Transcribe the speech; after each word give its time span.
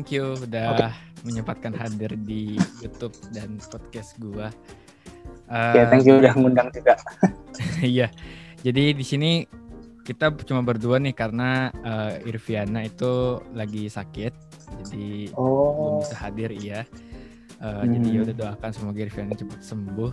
thank 0.00 0.16
you 0.16 0.32
udah 0.48 0.80
okay. 0.80 0.90
menyempatkan 1.28 1.76
hadir 1.76 2.16
di 2.24 2.56
YouTube 2.80 3.12
dan 3.36 3.60
podcast 3.68 4.16
gua. 4.16 4.48
Uh, 5.44 5.76
ya, 5.76 5.84
thank 5.92 6.08
you 6.08 6.16
udah 6.16 6.32
ngundang 6.32 6.72
juga. 6.72 6.96
iya. 7.84 8.08
Jadi 8.64 8.96
di 8.96 9.04
sini 9.04 9.44
kita 10.08 10.32
cuma 10.48 10.64
berdua 10.64 10.96
nih 10.96 11.12
karena 11.12 11.68
uh, 11.84 12.16
Irviana 12.24 12.88
itu 12.88 13.44
lagi 13.52 13.92
sakit, 13.92 14.32
jadi 14.80 15.36
oh. 15.36 15.76
belum 15.76 15.94
bisa 16.00 16.16
hadir 16.16 16.48
iya. 16.48 16.88
Uh, 17.60 17.84
hmm. 17.84 18.00
Jadi 18.00 18.08
ya 18.08 18.20
udah 18.24 18.36
doakan 18.40 18.70
semoga 18.72 19.00
Irviana 19.04 19.36
cepat 19.36 19.60
sembuh. 19.60 20.12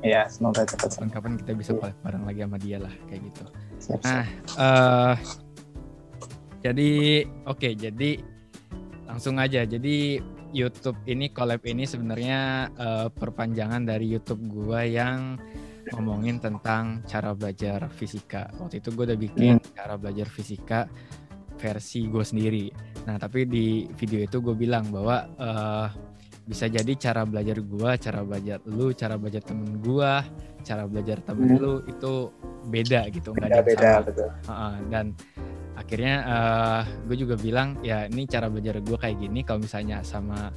Iya, 0.00 0.32
semoga 0.32 0.64
cepat. 0.64 0.96
Kapan-kapan 0.96 1.32
kita 1.44 1.52
bisa 1.52 1.72
yeah. 1.76 1.92
bareng 2.00 2.24
lagi 2.24 2.40
sama 2.40 2.56
dia 2.56 2.80
lah 2.80 2.94
kayak 3.12 3.20
gitu. 3.28 3.44
Siap, 3.84 4.00
siap. 4.00 4.16
Nah, 4.16 4.26
uh, 4.56 5.14
jadi 6.64 6.90
oke, 7.44 7.60
okay, 7.60 7.72
jadi 7.76 8.29
langsung 9.10 9.36
aja. 9.42 9.66
Jadi 9.66 10.22
YouTube 10.54 10.98
ini 11.10 11.34
collab 11.34 11.62
ini 11.66 11.82
sebenarnya 11.86 12.70
uh, 12.78 13.08
perpanjangan 13.10 13.82
dari 13.82 14.06
YouTube 14.06 14.46
gua 14.46 14.86
yang 14.86 15.38
ngomongin 15.94 16.38
tentang 16.38 17.02
cara 17.08 17.34
belajar 17.34 17.90
fisika. 17.90 18.52
Waktu 18.62 18.78
itu 18.78 18.94
gue 18.94 19.04
udah 19.10 19.18
bikin 19.18 19.58
hmm. 19.58 19.74
cara 19.74 19.94
belajar 19.98 20.28
fisika 20.30 20.86
versi 21.58 22.06
gue 22.08 22.24
sendiri. 22.24 22.66
Nah, 23.04 23.20
tapi 23.20 23.44
di 23.44 23.84
video 23.98 24.22
itu 24.22 24.40
gue 24.40 24.54
bilang 24.56 24.88
bahwa 24.88 25.28
uh, 25.36 25.88
bisa 26.46 26.66
jadi 26.66 26.92
cara 26.96 27.22
belajar 27.28 27.60
gue, 27.60 27.90
cara 28.00 28.20
belajar 28.24 28.58
lu, 28.66 28.90
cara 28.96 29.14
belajar 29.20 29.42
temen 29.44 29.78
gue, 29.78 30.12
cara 30.64 30.82
belajar 30.88 31.18
temen 31.22 31.48
hmm. 31.56 31.60
lu 31.60 31.74
itu 31.86 32.12
beda 32.68 33.08
gitu, 33.12 33.32
nggak 33.32 33.48
ada 33.48 33.62
beda, 33.64 33.92
betul. 34.04 34.28
Uh, 34.28 34.52
uh, 34.52 34.74
dan 34.92 35.16
akhirnya 35.80 36.14
uh, 36.28 36.82
gue 37.08 37.16
juga 37.16 37.40
bilang 37.40 37.80
ya 37.80 38.04
ini 38.04 38.28
cara 38.28 38.52
belajar 38.52 38.84
gue 38.84 38.98
kayak 39.00 39.16
gini 39.16 39.40
kalau 39.40 39.64
misalnya 39.64 40.04
sama 40.04 40.52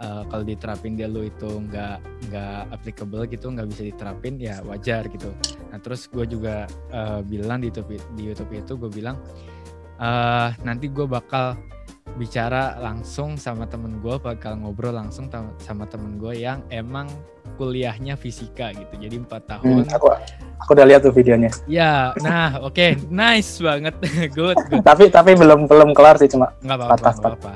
uh, 0.00 0.24
kalau 0.26 0.42
diterapin 0.42 0.96
dia 0.96 1.06
lu 1.06 1.28
itu 1.28 1.46
nggak 1.46 1.96
nggak 2.32 2.60
applicable 2.72 3.28
gitu 3.28 3.52
nggak 3.52 3.68
bisa 3.68 3.82
diterapin 3.86 4.40
ya 4.40 4.64
wajar 4.64 5.06
gitu. 5.12 5.30
Nah 5.70 5.78
terus 5.78 6.08
gue 6.08 6.24
juga 6.24 6.64
uh, 6.90 7.20
bilang 7.20 7.60
di 7.60 7.68
YouTube 7.68 8.00
di 8.16 8.22
YouTube 8.32 8.50
itu 8.56 8.72
gue 8.80 8.90
bilang 8.90 9.20
uh, 10.00 10.50
nanti 10.64 10.88
gue 10.88 11.04
bakal 11.04 11.54
bicara 12.16 12.76
langsung 12.76 13.40
sama 13.40 13.64
temen 13.64 14.00
gue 14.04 14.20
bakal 14.20 14.60
ngobrol 14.60 14.92
langsung 14.92 15.32
sama 15.56 15.84
temen 15.88 16.20
gue 16.20 16.44
yang 16.44 16.60
emang 16.68 17.08
kuliahnya 17.56 18.14
fisika 18.18 18.72
gitu. 18.72 18.94
Jadi 18.96 19.16
empat 19.20 19.42
tahun. 19.48 19.84
hmm, 19.84 19.94
aku 19.94 20.06
aku 20.62 20.70
udah 20.74 20.86
lihat 20.86 21.00
tuh 21.04 21.14
videonya. 21.14 21.50
Ya 21.68 22.12
nah 22.20 22.60
oke. 22.62 22.74
Okay. 22.74 22.90
nice 23.12 23.60
banget. 23.62 23.94
Good, 24.36 24.56
good. 24.70 24.82
Tapi 24.84 25.08
tapi 25.12 25.36
belum 25.36 25.68
belum 25.68 25.92
kelar 25.92 26.16
sih 26.16 26.28
cuma 26.30 26.54
nggak 26.64 26.76
apa-apa 26.78 27.10
apa 27.36 27.52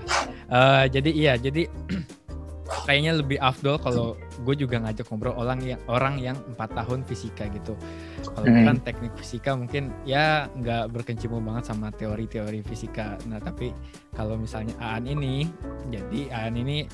uh, 0.51 0.85
jadi 0.91 1.11
iya 1.11 1.35
jadi 1.39 1.67
kayaknya 2.87 3.23
lebih 3.23 3.39
afdol 3.39 3.79
kalau 3.79 4.19
gue 4.43 4.55
juga 4.59 4.83
ngajak 4.83 5.07
ngobrol 5.11 5.35
orang 5.39 5.59
yang 5.63 5.81
orang 5.87 6.19
yang 6.23 6.37
empat 6.55 6.71
tahun 6.75 7.03
fisika 7.07 7.47
gitu. 7.51 7.75
Kalau 8.27 8.47
hmm. 8.47 8.67
kan 8.67 8.77
teknik 8.83 9.13
fisika 9.19 9.55
mungkin 9.55 9.95
ya 10.07 10.51
nggak 10.55 10.95
berkecimpung 10.95 11.43
banget 11.47 11.71
sama 11.71 11.91
teori-teori 11.95 12.63
fisika. 12.67 13.19
Nah 13.31 13.39
tapi 13.43 13.71
kalau 14.15 14.39
misalnya 14.39 14.75
Aan 14.83 15.07
ini 15.07 15.47
jadi 15.91 16.31
Aan 16.31 16.59
ini 16.59 16.87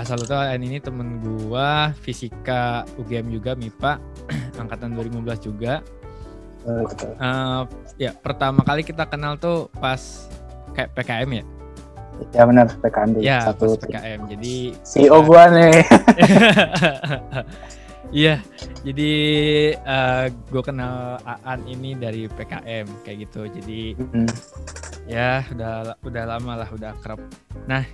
asal 0.00 0.20
lo 0.20 0.26
tau 0.26 0.42
ini 0.56 0.78
temen 0.80 1.20
gua 1.20 1.92
fisika 2.00 2.86
UGM 2.96 3.28
juga 3.32 3.52
MIPA 3.52 4.00
angkatan 4.62 4.96
2015 4.96 5.48
juga. 5.48 5.84
Uh, 6.62 7.66
ya 7.98 8.14
pertama 8.14 8.62
kali 8.62 8.86
kita 8.86 9.02
kenal 9.10 9.34
tuh 9.34 9.66
pas 9.82 10.30
kayak 10.78 10.94
PKM 10.94 11.30
ya? 11.42 11.44
Ya 12.30 12.42
benar 12.46 12.70
PKM 12.78 13.10
di 13.18 13.20
ya, 13.26 13.50
satu 13.50 13.74
pas 13.74 13.82
PKM 13.82 14.20
jadi 14.30 14.54
CEO 14.86 15.18
gua 15.26 15.50
nih. 15.50 15.82
Iya, 18.12 18.44
jadi 18.84 19.12
uh, 19.88 20.28
eh, 20.28 20.36
gue 20.52 20.62
kenal 20.62 21.16
Aan 21.24 21.64
ini 21.64 21.96
dari 21.96 22.28
PKM 22.28 22.84
kayak 23.08 23.18
gitu. 23.24 23.48
Jadi 23.48 23.96
mm. 23.96 24.28
ya 25.08 25.40
udah 25.48 25.96
udah 26.04 26.24
lama 26.28 26.60
lah, 26.60 26.68
udah 26.68 26.92
akrab. 26.92 27.24
Nah, 27.64 27.88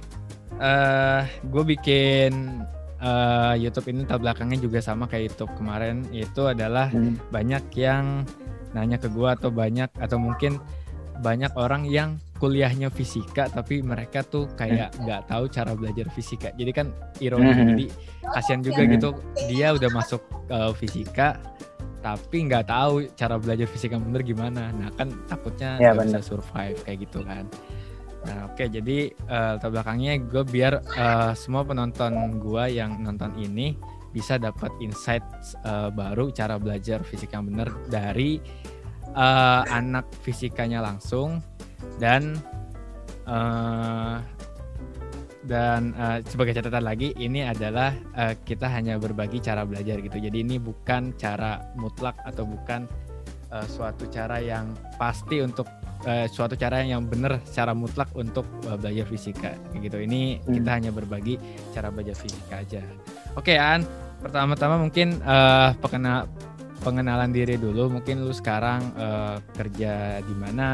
uh, 0.57 0.65
eh, 0.65 1.23
gue 1.45 1.65
bikin 1.77 2.65
uh, 3.03 3.55
YouTube 3.59 3.93
ini 3.93 4.09
tar 4.09 4.23
belakangnya 4.23 4.59
juga 4.65 4.81
sama 4.81 5.05
kayak 5.05 5.35
YouTube 5.35 5.53
kemarin 5.61 6.07
itu 6.15 6.49
adalah 6.49 6.89
hmm. 6.89 7.33
banyak 7.33 7.65
yang 7.77 8.25
nanya 8.73 9.01
ke 9.01 9.09
gue 9.09 9.29
atau 9.29 9.49
banyak 9.49 9.89
atau 9.97 10.21
mungkin 10.21 10.61
banyak 11.19 11.51
orang 11.59 11.83
yang 11.89 12.21
kuliahnya 12.39 12.95
fisika 12.95 13.51
tapi 13.51 13.83
mereka 13.83 14.23
tuh 14.23 14.47
kayak 14.55 14.95
hmm. 14.95 15.03
nggak 15.05 15.21
hmm. 15.27 15.31
tahu 15.31 15.45
cara 15.51 15.73
belajar 15.75 16.07
fisika 16.15 16.49
jadi 16.55 16.71
kan 16.71 16.87
ironi 17.19 17.51
hmm. 17.51 17.69
jadi 17.75 17.87
kasihan 18.39 18.63
juga 18.63 18.83
hmm. 18.87 18.91
gitu 18.95 19.09
dia 19.51 19.75
udah 19.75 19.91
masuk 19.91 20.23
uh, 20.55 20.71
fisika 20.71 21.43
tapi 21.99 22.47
nggak 22.47 22.71
tahu 22.71 23.11
cara 23.19 23.43
belajar 23.43 23.67
fisika 23.67 23.99
bener 23.99 24.23
gimana 24.23 24.71
nah 24.71 24.91
kan 24.95 25.11
takutnya 25.27 25.83
ya, 25.83 25.91
bisa 25.99 26.23
survive 26.23 26.79
kayak 26.87 27.11
gitu 27.11 27.27
kan 27.27 27.51
Nah, 28.29 28.45
oke, 28.45 28.61
okay, 28.61 28.69
jadi 28.69 29.09
uh, 29.25 29.57
latar 29.57 29.73
belakangnya 29.73 30.21
gue 30.21 30.45
biar 30.45 30.85
uh, 30.85 31.33
semua 31.33 31.65
penonton 31.65 32.37
gue 32.37 32.65
yang 32.77 33.01
nonton 33.01 33.33
ini 33.41 33.73
bisa 34.13 34.37
dapat 34.37 34.69
insight 34.85 35.25
uh, 35.65 35.89
baru 35.89 36.29
cara 36.29 36.61
belajar 36.61 37.01
fisika 37.01 37.41
yang 37.41 37.49
benar 37.49 37.73
dari 37.89 38.37
uh, 39.17 39.65
anak 39.69 40.05
fisikanya 40.21 40.85
langsung 40.85 41.41
dan 41.97 42.37
uh, 43.25 44.21
dan 45.49 45.97
uh, 45.97 46.21
sebagai 46.29 46.61
catatan 46.61 46.85
lagi 46.85 47.17
ini 47.17 47.41
adalah 47.41 47.97
uh, 48.13 48.37
kita 48.45 48.69
hanya 48.69 49.01
berbagi 49.01 49.41
cara 49.41 49.65
belajar 49.65 50.05
gitu. 50.05 50.21
Jadi 50.21 50.45
ini 50.45 50.61
bukan 50.61 51.17
cara 51.17 51.65
mutlak 51.81 52.21
atau 52.29 52.45
bukan 52.45 52.85
uh, 53.49 53.65
suatu 53.65 54.05
cara 54.13 54.45
yang 54.45 54.77
pasti 55.01 55.41
untuk 55.41 55.65
uh, 56.07 56.27
suatu 56.31 56.55
cara 56.55 56.85
yang 56.85 57.09
benar 57.09 57.43
secara 57.43 57.73
mutlak 57.75 58.13
untuk 58.15 58.47
uh, 58.69 58.77
belajar 58.79 59.09
fisika 59.09 59.57
gitu. 59.75 59.99
Ini 59.99 60.39
hmm. 60.39 60.55
kita 60.61 60.71
hanya 60.71 60.91
berbagi 60.95 61.41
cara 61.75 61.91
belajar 61.91 62.15
fisika 62.15 62.63
aja. 62.63 62.83
Oke, 63.35 63.55
okay, 63.55 63.59
An. 63.59 63.83
Pertama-tama 64.19 64.83
mungkin 64.83 65.23
uh, 65.23 65.75
pengenal 65.79 66.27
pengenalan 66.83 67.31
diri 67.31 67.59
dulu. 67.59 67.91
Mungkin 67.99 68.27
lu 68.27 68.35
sekarang 68.35 68.83
uh, 68.99 69.39
kerja 69.55 70.23
di 70.23 70.35
mana 70.35 70.69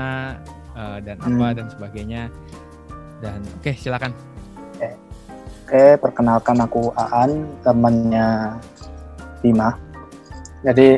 uh, 0.76 0.98
dan 1.00 1.16
hmm. 1.20 1.40
apa 1.40 1.46
dan 1.56 1.66
sebagainya. 1.72 2.22
Dan 3.20 3.40
oke, 3.60 3.68
okay, 3.68 3.74
silakan. 3.76 4.12
Oke. 4.12 4.80
Okay. 4.80 4.92
okay, 5.64 5.90
perkenalkan 6.00 6.56
aku 6.60 6.92
Aan, 6.96 7.48
temannya 7.64 8.56
Bima. 9.44 9.76
Jadi 10.64 10.96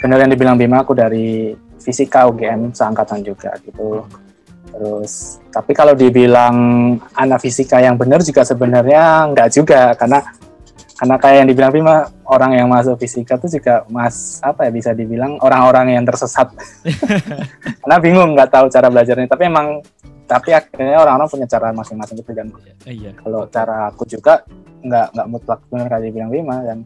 benar 0.00 0.24
yang 0.24 0.32
dibilang 0.32 0.56
Bima, 0.56 0.80
aku 0.80 0.96
dari 0.96 1.52
fisika 1.78 2.28
UGM 2.28 2.74
seangkatan 2.74 3.22
juga 3.24 3.54
gitu. 3.62 4.04
Terus 4.68 5.40
tapi 5.48 5.72
kalau 5.72 5.96
dibilang 5.96 6.56
anak 7.16 7.40
fisika 7.40 7.80
yang 7.80 7.96
benar 7.96 8.20
juga 8.20 8.44
sebenarnya 8.44 9.32
nggak 9.32 9.48
juga 9.50 9.96
karena 9.96 10.20
karena 10.98 11.14
kayak 11.14 11.36
yang 11.38 11.48
dibilang 11.48 11.72
Bima 11.72 11.96
orang 12.26 12.58
yang 12.58 12.66
masuk 12.66 12.98
fisika 12.98 13.38
itu 13.38 13.62
juga 13.62 13.86
mas 13.86 14.42
apa 14.42 14.66
ya 14.66 14.70
bisa 14.74 14.90
dibilang 14.90 15.38
orang-orang 15.38 15.94
yang 15.94 16.02
tersesat 16.02 16.50
karena 17.86 17.96
bingung 18.02 18.34
nggak 18.34 18.50
tahu 18.50 18.66
cara 18.66 18.90
belajarnya 18.90 19.30
tapi 19.30 19.46
emang 19.46 19.78
tapi 20.26 20.52
akhirnya 20.52 20.98
orang-orang 20.98 21.30
punya 21.30 21.46
cara 21.46 21.70
masing-masing 21.70 22.18
gitu 22.18 22.34
dan 22.34 22.50
iya. 22.58 22.74
iya. 22.90 23.10
kalau 23.14 23.46
cara 23.46 23.94
aku 23.94 24.04
juga 24.10 24.42
nggak 24.82 25.06
nggak 25.14 25.28
mutlak 25.30 25.60
benar 25.70 25.86
kayak 25.86 26.04
dibilang 26.10 26.30
Bima 26.34 26.56
dan 26.66 26.78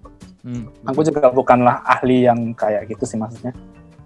hmm. 0.44 0.64
aku 0.84 1.00
juga 1.08 1.32
bukanlah 1.32 1.80
ahli 1.80 2.28
yang 2.28 2.52
kayak 2.52 2.92
gitu 2.92 3.08
sih 3.08 3.16
maksudnya 3.16 3.56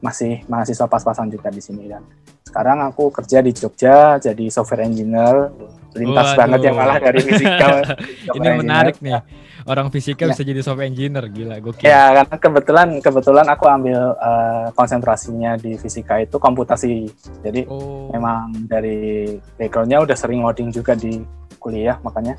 masih 0.00 0.44
mahasiswa 0.46 0.86
pas-pasan 0.86 1.32
juga 1.32 1.48
di 1.48 1.62
sini 1.62 1.88
dan 1.88 2.04
sekarang 2.46 2.78
aku 2.88 3.12
kerja 3.12 3.44
di 3.44 3.52
Jogja 3.52 4.16
jadi 4.16 4.48
software 4.48 4.86
engineer. 4.88 5.52
Lintas 5.96 6.32
Waduh. 6.32 6.38
banget 6.40 6.60
yang 6.68 6.76
malah 6.76 7.00
dari 7.00 7.20
fisika 7.24 7.68
ini 8.36 8.48
menarik 8.52 8.96
nih. 9.00 9.20
Orang 9.66 9.88
fisika 9.88 10.24
ya. 10.24 10.32
bisa 10.32 10.44
jadi 10.44 10.60
software 10.64 10.88
engineer 10.88 11.26
gila 11.28 11.56
gokil. 11.60 11.84
Ya 11.84 12.22
karena 12.22 12.36
kebetulan 12.36 12.88
kebetulan 13.00 13.46
aku 13.48 13.64
ambil 13.66 14.14
uh, 14.16 14.68
konsentrasinya 14.72 15.56
di 15.60 15.76
fisika 15.80 16.20
itu 16.20 16.36
komputasi. 16.40 17.08
Jadi 17.44 17.68
oh. 17.68 18.08
memang 18.12 18.68
dari 18.68 19.36
backgroundnya 19.60 20.04
udah 20.04 20.16
sering 20.16 20.44
ngoding 20.44 20.72
juga 20.72 20.96
di 20.96 21.20
kuliah 21.60 21.98
makanya 22.04 22.38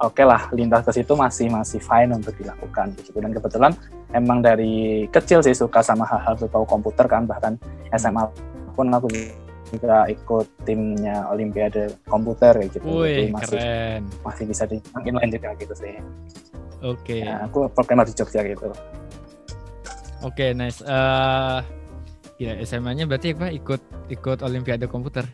oke 0.00 0.16
okay 0.16 0.24
lah 0.24 0.48
lintas 0.56 0.82
ke 0.82 0.92
situ 0.96 1.12
masih 1.14 1.46
masih 1.52 1.80
fine 1.80 2.10
untuk 2.16 2.34
dilakukan. 2.40 2.96
Gitu 2.98 3.16
dan 3.20 3.32
kebetulan 3.36 3.72
emang 4.16 4.40
dari 4.40 5.06
kecil 5.12 5.44
sih 5.44 5.54
suka 5.54 5.84
sama 5.84 6.08
hal-hal 6.08 6.34
berbau 6.40 6.64
komputer 6.64 7.06
kan 7.06 7.28
bahkan 7.28 7.60
SMA 7.94 8.24
pun 8.72 8.88
aku 8.90 9.06
juga 9.70 10.08
ikut 10.10 10.46
timnya 10.66 11.30
Olimpiade 11.30 11.94
komputer 12.08 12.58
kayak 12.58 12.70
gitu. 12.74 12.86
Wih, 12.90 13.30
Jadi 13.30 13.32
masih 13.32 13.58
keren. 13.60 14.02
masih 14.26 14.44
bisa 14.50 14.62
di 14.66 14.76
inline 15.06 15.30
juga 15.30 15.48
gitu 15.60 15.74
sih. 15.78 15.94
Oke. 16.80 17.20
Okay. 17.20 17.20
ya, 17.28 17.44
aku 17.46 17.70
programmer 17.70 18.08
di 18.08 18.14
Jogja 18.16 18.42
gitu. 18.42 18.72
Oke 20.20 20.36
okay, 20.36 20.50
nice 20.52 20.84
uh, 20.84 21.64
ya 22.36 22.58
SMA-nya 22.66 23.08
berarti 23.08 23.32
apa? 23.32 23.48
Ikut 23.52 23.80
ikut 24.10 24.38
Olimpiade 24.42 24.90
komputer 24.90 25.24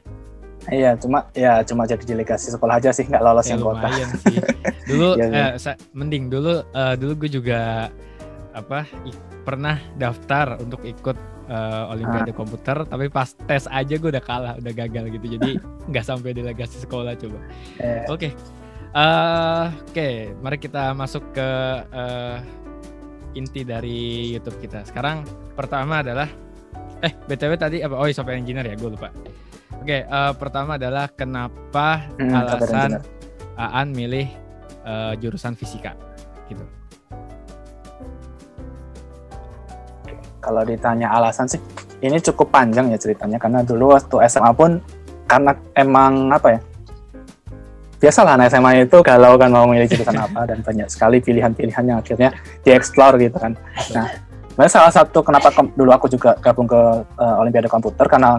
Iya, 0.67 0.91
cuma 0.97 1.31
ya 1.31 1.63
cuma 1.63 1.83
jadi 1.83 2.03
delegasi 2.03 2.51
sekolah 2.51 2.77
aja 2.77 2.91
sih, 2.91 3.05
nggak 3.05 3.21
lolos 3.21 3.45
Ya, 3.45 3.55
yang 3.55 3.63
kota. 3.63 3.87
sih. 4.19 4.39
Dulu 4.85 5.09
Iya, 5.19 5.27
iya. 5.27 5.47
eh, 5.47 5.53
sa- 5.57 5.79
mending 5.93 6.27
dulu 6.27 6.63
eh, 6.65 6.95
dulu 6.95 7.13
gue 7.17 7.31
juga 7.33 7.87
apa 8.51 8.83
i- 9.03 9.15
pernah 9.43 9.79
daftar 9.95 10.59
untuk 10.59 10.83
ikut 10.83 11.15
eh, 11.47 11.85
olimpiade 11.89 12.31
Ah. 12.31 12.35
komputer 12.35 12.77
tapi 12.83 13.07
pas 13.07 13.31
tes 13.41 13.65
aja 13.65 13.95
gue 13.95 14.11
udah 14.11 14.19
kalah, 14.21 14.55
udah 14.57 14.73
gagal 14.77 15.07
gitu. 15.13 15.27
Jadi 15.33 15.51
nggak 15.89 16.05
sampai 16.05 16.31
delegasi 16.33 16.81
sekolah 16.81 17.15
coba. 17.15 17.39
Eh, 17.79 18.03
Oke. 18.09 18.29
Eh, 18.91 19.65
Oke, 19.85 20.09
mari 20.37 20.57
kita 20.57 20.91
masuk 20.93 21.31
ke 21.31 21.49
eh, 21.87 22.39
inti 23.35 23.63
dari 23.63 23.99
YouTube 24.33 24.59
kita. 24.59 24.83
Sekarang 24.83 25.23
pertama 25.53 26.01
adalah 26.01 26.27
eh 26.99 27.13
BTW 27.23 27.53
tadi 27.55 27.77
apa? 27.79 27.95
Oh, 27.95 28.09
software 28.09 28.35
engineer 28.35 28.65
ya, 28.65 28.75
gue 28.75 28.89
lupa. 28.89 29.13
Oke, 29.83 30.03
eh, 30.03 30.33
pertama 30.39 30.75
adalah 30.75 31.07
kenapa 31.11 32.07
hmm, 32.19 32.33
alasan. 32.33 32.91
Aan 33.57 33.89
milih 33.93 34.29
eh, 34.85 35.13
jurusan 35.19 35.57
fisika 35.57 35.97
gitu. 36.47 36.63
Kalau 40.39 40.63
ditanya 40.63 41.11
alasan 41.11 41.51
sih, 41.51 41.59
ini 41.99 42.23
cukup 42.23 42.55
panjang 42.55 42.93
ya 42.95 42.99
ceritanya 43.01 43.35
karena 43.35 43.67
dulu 43.67 43.97
waktu 43.99 44.31
SMA 44.31 44.53
pun 44.55 44.79
karena 45.27 45.57
emang 45.75 46.31
apa 46.31 46.55
ya? 46.55 46.61
Biasalah 47.97 48.37
anak 48.39 48.53
SMA 48.53 48.87
itu 48.87 49.01
galau 49.01 49.41
kan 49.41 49.49
mau 49.51 49.65
milih 49.67 49.89
jurusan 49.89 50.15
apa 50.21 50.45
dan 50.47 50.61
banyak 50.61 50.87
sekali 50.87 51.19
pilihan-pilihan 51.19 51.85
yang 51.89 51.99
akhirnya 51.99 52.31
dieksplor 52.63 53.17
gitu 53.19 53.41
kan. 53.41 53.57
Nah, 53.97 54.07
sebenarnya 54.53 54.71
salah 54.71 54.93
satu 54.93 55.25
kenapa 55.25 55.49
ke- 55.51 55.73
dulu 55.75 55.91
aku 55.91 56.07
juga 56.13 56.37
gabung 56.39 56.69
ke 56.69 56.77
eh, 57.19 57.41
Olimpiade 57.41 57.73
Komputer 57.73 58.05
karena 58.07 58.37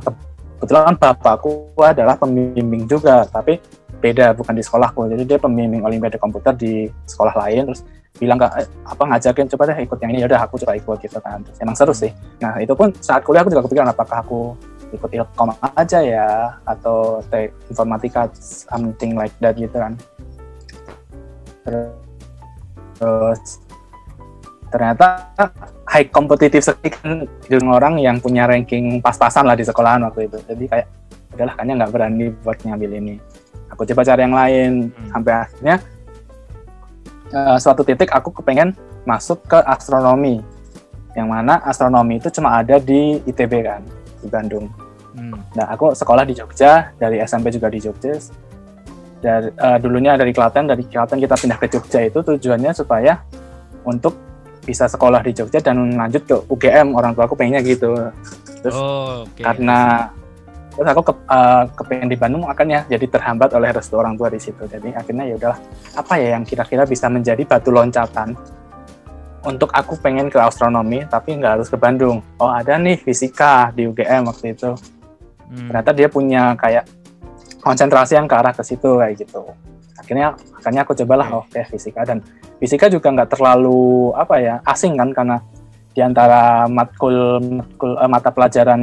kebetulan 0.57 0.97
bapakku 0.97 1.69
adalah 1.79 2.17
pembimbing 2.17 2.89
juga, 2.89 3.23
tapi 3.29 3.61
beda 3.97 4.33
bukan 4.33 4.53
di 4.57 4.63
sekolahku. 4.65 5.09
Jadi 5.09 5.23
dia 5.25 5.37
pembimbing 5.41 5.85
Olimpiade 5.85 6.21
Komputer 6.21 6.53
di 6.53 6.89
sekolah 7.05 7.33
lain 7.45 7.73
terus 7.73 7.81
bilang 8.17 8.41
"Kak, 8.41 8.51
eh, 8.57 8.67
apa 8.85 9.03
ngajakin? 9.05 9.45
Coba 9.53 9.69
deh 9.69 9.77
ikut 9.85 9.97
yang 10.01 10.11
ini. 10.13 10.19
Ya 10.25 10.27
udah 10.29 10.41
aku 10.45 10.57
coba 10.61 10.73
ikut 10.73 10.97
gitu 11.01 11.17
kan. 11.21 11.41
Terus 11.45 11.57
emang 11.61 11.75
seru 11.77 11.93
sih. 11.93 12.09
Nah 12.41 12.57
itu 12.57 12.73
pun 12.73 12.89
saat 12.97 13.21
kuliah 13.21 13.45
aku 13.45 13.53
juga 13.53 13.63
kepikiran 13.65 13.89
apakah 13.93 14.25
aku 14.25 14.57
ikut 14.87 15.09
ilkom 15.11 15.51
aja 15.75 15.99
ya 15.99 16.55
atau 16.63 17.19
teknik 17.27 17.51
informatika 17.67 18.31
something 18.39 19.13
like 19.13 19.33
that 19.43 19.53
gitu 19.57 19.73
kan. 19.77 19.93
Terus 22.97 23.61
ternyata 24.73 25.29
high 25.87 26.07
competitive 26.11 26.63
sekali 26.63 26.91
kan 26.91 27.23
dengan 27.47 27.79
orang 27.79 27.95
yang 27.97 28.19
punya 28.19 28.43
ranking 28.43 28.99
pas-pasan 28.99 29.47
lah 29.47 29.55
di 29.55 29.63
sekolahan 29.63 30.03
waktu 30.03 30.27
itu 30.27 30.37
jadi 30.43 30.63
kayak 30.67 30.87
udahlah 31.33 31.53
kayaknya 31.55 31.73
nggak 31.83 31.91
berani 31.95 32.25
buat 32.43 32.57
ngambil 32.61 32.91
ini 32.99 33.15
aku 33.71 33.81
coba 33.87 34.01
cari 34.03 34.21
yang 34.27 34.35
lain 34.35 34.71
Hmm. 34.91 35.07
sampai 35.15 35.33
akhirnya 35.47 35.75
eh, 37.31 37.57
suatu 37.59 37.81
titik 37.87 38.11
aku 38.11 38.29
kepengen 38.35 38.75
masuk 39.07 39.43
ke 39.47 39.59
astronomi 39.63 40.43
yang 41.15 41.31
mana 41.31 41.63
astronomi 41.63 42.19
itu 42.19 42.29
cuma 42.29 42.59
ada 42.59 42.77
di 42.77 43.23
ITB 43.23 43.53
kan 43.63 43.81
di 44.19 44.27
Bandung 44.27 44.67
Hmm. 45.17 45.33
Nah, 45.57 45.65
aku 45.73 45.97
sekolah 45.97 46.29
di 46.29 46.37
Jogja, 46.37 46.93
dari 46.93 47.17
SMP 47.25 47.49
juga 47.49 47.73
di 47.73 47.81
Jogja. 47.81 48.21
Dari 49.17 49.49
eh, 49.49 49.77
dulunya 49.81 50.13
dari 50.13 50.29
Klaten, 50.29 50.69
dari 50.69 50.85
Klaten 50.85 51.17
kita 51.17 51.33
pindah 51.33 51.57
ke 51.57 51.65
Jogja 51.73 52.05
itu 52.05 52.21
tujuannya 52.21 52.69
supaya 52.77 53.17
untuk 53.81 54.13
bisa 54.67 54.91
sekolah 54.91 55.23
di 55.23 55.31
Jogja 55.31 55.63
dan 55.63 55.95
lanjut 55.95 56.27
ke 56.27 56.35
UGM. 56.51 56.91
Orang 56.91 57.15
tua 57.15 57.23
aku 57.23 57.39
pengennya 57.39 57.63
gitu. 57.63 57.95
Terus 58.59 58.75
Oh, 58.75 59.23
oke. 59.23 59.39
karena 59.39 60.11
terus 60.75 60.87
aku 60.91 61.01
ke, 61.07 61.13
eh, 61.15 61.63
kepengen 61.73 62.09
di 62.11 62.17
Bandung 62.19 62.43
makanya 62.43 62.83
jadi 62.85 63.07
terhambat 63.07 63.55
oleh 63.55 63.71
restu 63.71 63.95
orang 63.95 64.13
tua 64.13 64.27
di 64.27 64.37
situ. 64.37 64.67
Jadi 64.67 64.91
akhirnya 64.91 65.23
ya 65.23 65.35
udahlah, 65.39 65.59
apa 65.95 66.13
ya 66.19 66.35
yang 66.35 66.43
kira-kira 66.43 66.83
bisa 66.83 67.07
menjadi 67.07 67.41
batu 67.47 67.71
loncatan 67.71 68.35
untuk 69.41 69.71
aku 69.71 69.95
pengen 69.97 70.27
ke 70.27 70.35
astronomi 70.37 71.07
tapi 71.07 71.39
nggak 71.39 71.63
harus 71.63 71.71
ke 71.71 71.79
Bandung. 71.79 72.19
Oh 72.37 72.51
ada 72.51 72.75
nih 72.75 72.99
fisika 72.99 73.71
di 73.71 73.87
UGM 73.87 74.27
waktu 74.27 74.51
itu 74.51 74.75
Hmm. 75.47 75.71
ternyata 75.71 75.95
dia 75.95 76.11
punya 76.11 76.59
kayak 76.59 76.83
konsentrasi 77.63 78.19
yang 78.19 78.27
ke 78.27 78.35
arah 78.35 78.51
ke 78.51 78.59
situ 78.61 78.99
kayak 78.99 79.15
gitu 79.15 79.47
akhirnya 79.97 80.37
akhirnya 80.57 80.81
aku 80.85 80.93
cobalah 81.03 81.27
Oke. 81.33 81.59
oke 81.59 81.75
fisika 81.75 82.05
dan 82.05 82.21
fisika 82.61 82.87
juga 82.87 83.09
nggak 83.11 83.37
terlalu 83.37 84.13
apa 84.13 84.35
ya 84.39 84.55
asing 84.65 84.95
kan 84.97 85.11
karena 85.13 85.37
di 85.97 86.05
antara 86.05 86.69
matkul, 86.69 87.41
matkul 87.41 87.97
eh, 87.97 88.05
mata 88.05 88.29
pelajaran 88.29 88.81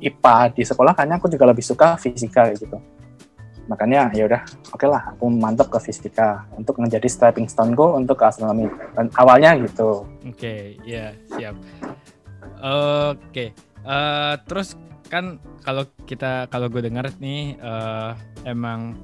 IPA 0.00 0.56
di 0.56 0.62
sekolah 0.64 0.96
kayaknya 0.96 1.20
aku 1.20 1.28
juga 1.28 1.44
lebih 1.52 1.60
suka 1.60 2.00
fisika 2.00 2.48
kayak 2.48 2.56
gitu 2.64 2.80
makanya 3.66 4.14
ya 4.14 4.30
udah 4.30 4.42
oke 4.72 4.86
lah 4.86 5.10
aku 5.12 5.26
mantap 5.26 5.68
ke 5.68 5.78
fisika 5.82 6.46
untuk 6.54 6.78
menjadi 6.78 7.04
stepping 7.10 7.50
stone 7.50 7.74
go 7.74 7.98
untuk 7.98 8.22
ke 8.22 8.24
astronomi 8.24 8.70
dan 8.94 9.10
awalnya 9.18 9.58
gitu 9.58 10.06
Oke, 10.26 10.78
ya 10.86 11.14
siap. 11.34 11.54
Oke, 13.14 13.52
eh, 13.84 14.34
terus 14.46 14.74
kan 15.06 15.38
kalau 15.62 15.86
kita 16.06 16.50
kalau 16.50 16.66
gue 16.66 16.82
dengar 16.82 17.10
nih 17.22 17.58
eh, 17.58 18.10
emang 18.46 18.94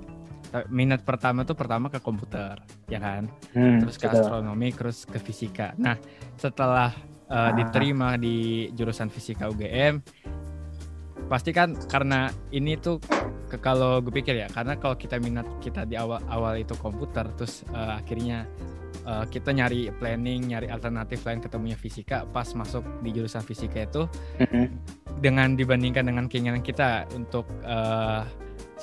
minat 0.69 1.01
pertama 1.01 1.43
tuh 1.43 1.57
pertama 1.57 1.89
ke 1.89 1.97
komputer, 1.99 2.61
ya 2.87 2.99
kan? 2.99 3.25
Hmm, 3.53 3.81
Terus 3.81 3.97
ke 3.97 4.07
betul. 4.07 4.21
astronomi, 4.21 4.69
terus 4.71 5.05
ke 5.05 5.17
fisika. 5.17 5.73
Nah, 5.77 5.97
setelah 6.37 6.93
eh, 7.27 7.35
Ah. 7.35 7.49
diterima 7.51 8.21
di 8.21 8.69
jurusan 8.71 9.09
fisika 9.09 9.49
UGM, 9.49 10.05
pasti 11.27 11.49
kan 11.51 11.73
karena 11.89 12.29
ini 12.51 12.77
tuh 12.77 13.01
ke 13.49 13.57
kalau 13.57 14.01
gue 14.01 14.13
pikir 14.13 14.37
ya, 14.37 14.49
karena 14.49 14.77
kalau 14.77 14.93
kita 14.95 15.17
minat 15.17 15.49
kita 15.59 15.85
di 15.85 15.97
awal 15.97 16.21
awal 16.29 16.57
itu 16.57 16.77
komputer, 16.77 17.25
terus 17.33 17.65
eh, 17.69 17.93
akhirnya 17.97 18.45
eh, 19.03 19.25
kita 19.27 19.49
nyari 19.49 19.89
planning, 19.93 20.53
nyari 20.53 20.69
alternatif 20.69 21.25
lain 21.25 21.41
ketemunya 21.41 21.75
fisika, 21.75 22.29
pas 22.29 22.53
masuk 22.53 22.85
di 23.01 23.11
jurusan 23.11 23.41
fisika 23.41 23.81
itu 23.81 24.05
Mhm. 24.39 24.67
dengan 25.25 25.57
dibandingkan 25.57 26.05
dengan 26.05 26.29
keinginan 26.29 26.61
kita 26.61 27.09
untuk 27.13 27.49
eh 27.65 28.23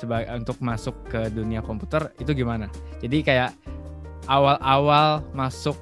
sebagai 0.00 0.32
untuk 0.32 0.56
masuk 0.64 0.96
ke 1.04 1.28
dunia 1.28 1.60
komputer 1.60 2.16
itu 2.16 2.32
gimana? 2.32 2.72
Jadi 3.04 3.20
kayak 3.20 3.52
awal-awal 4.24 5.20
masuk 5.36 5.76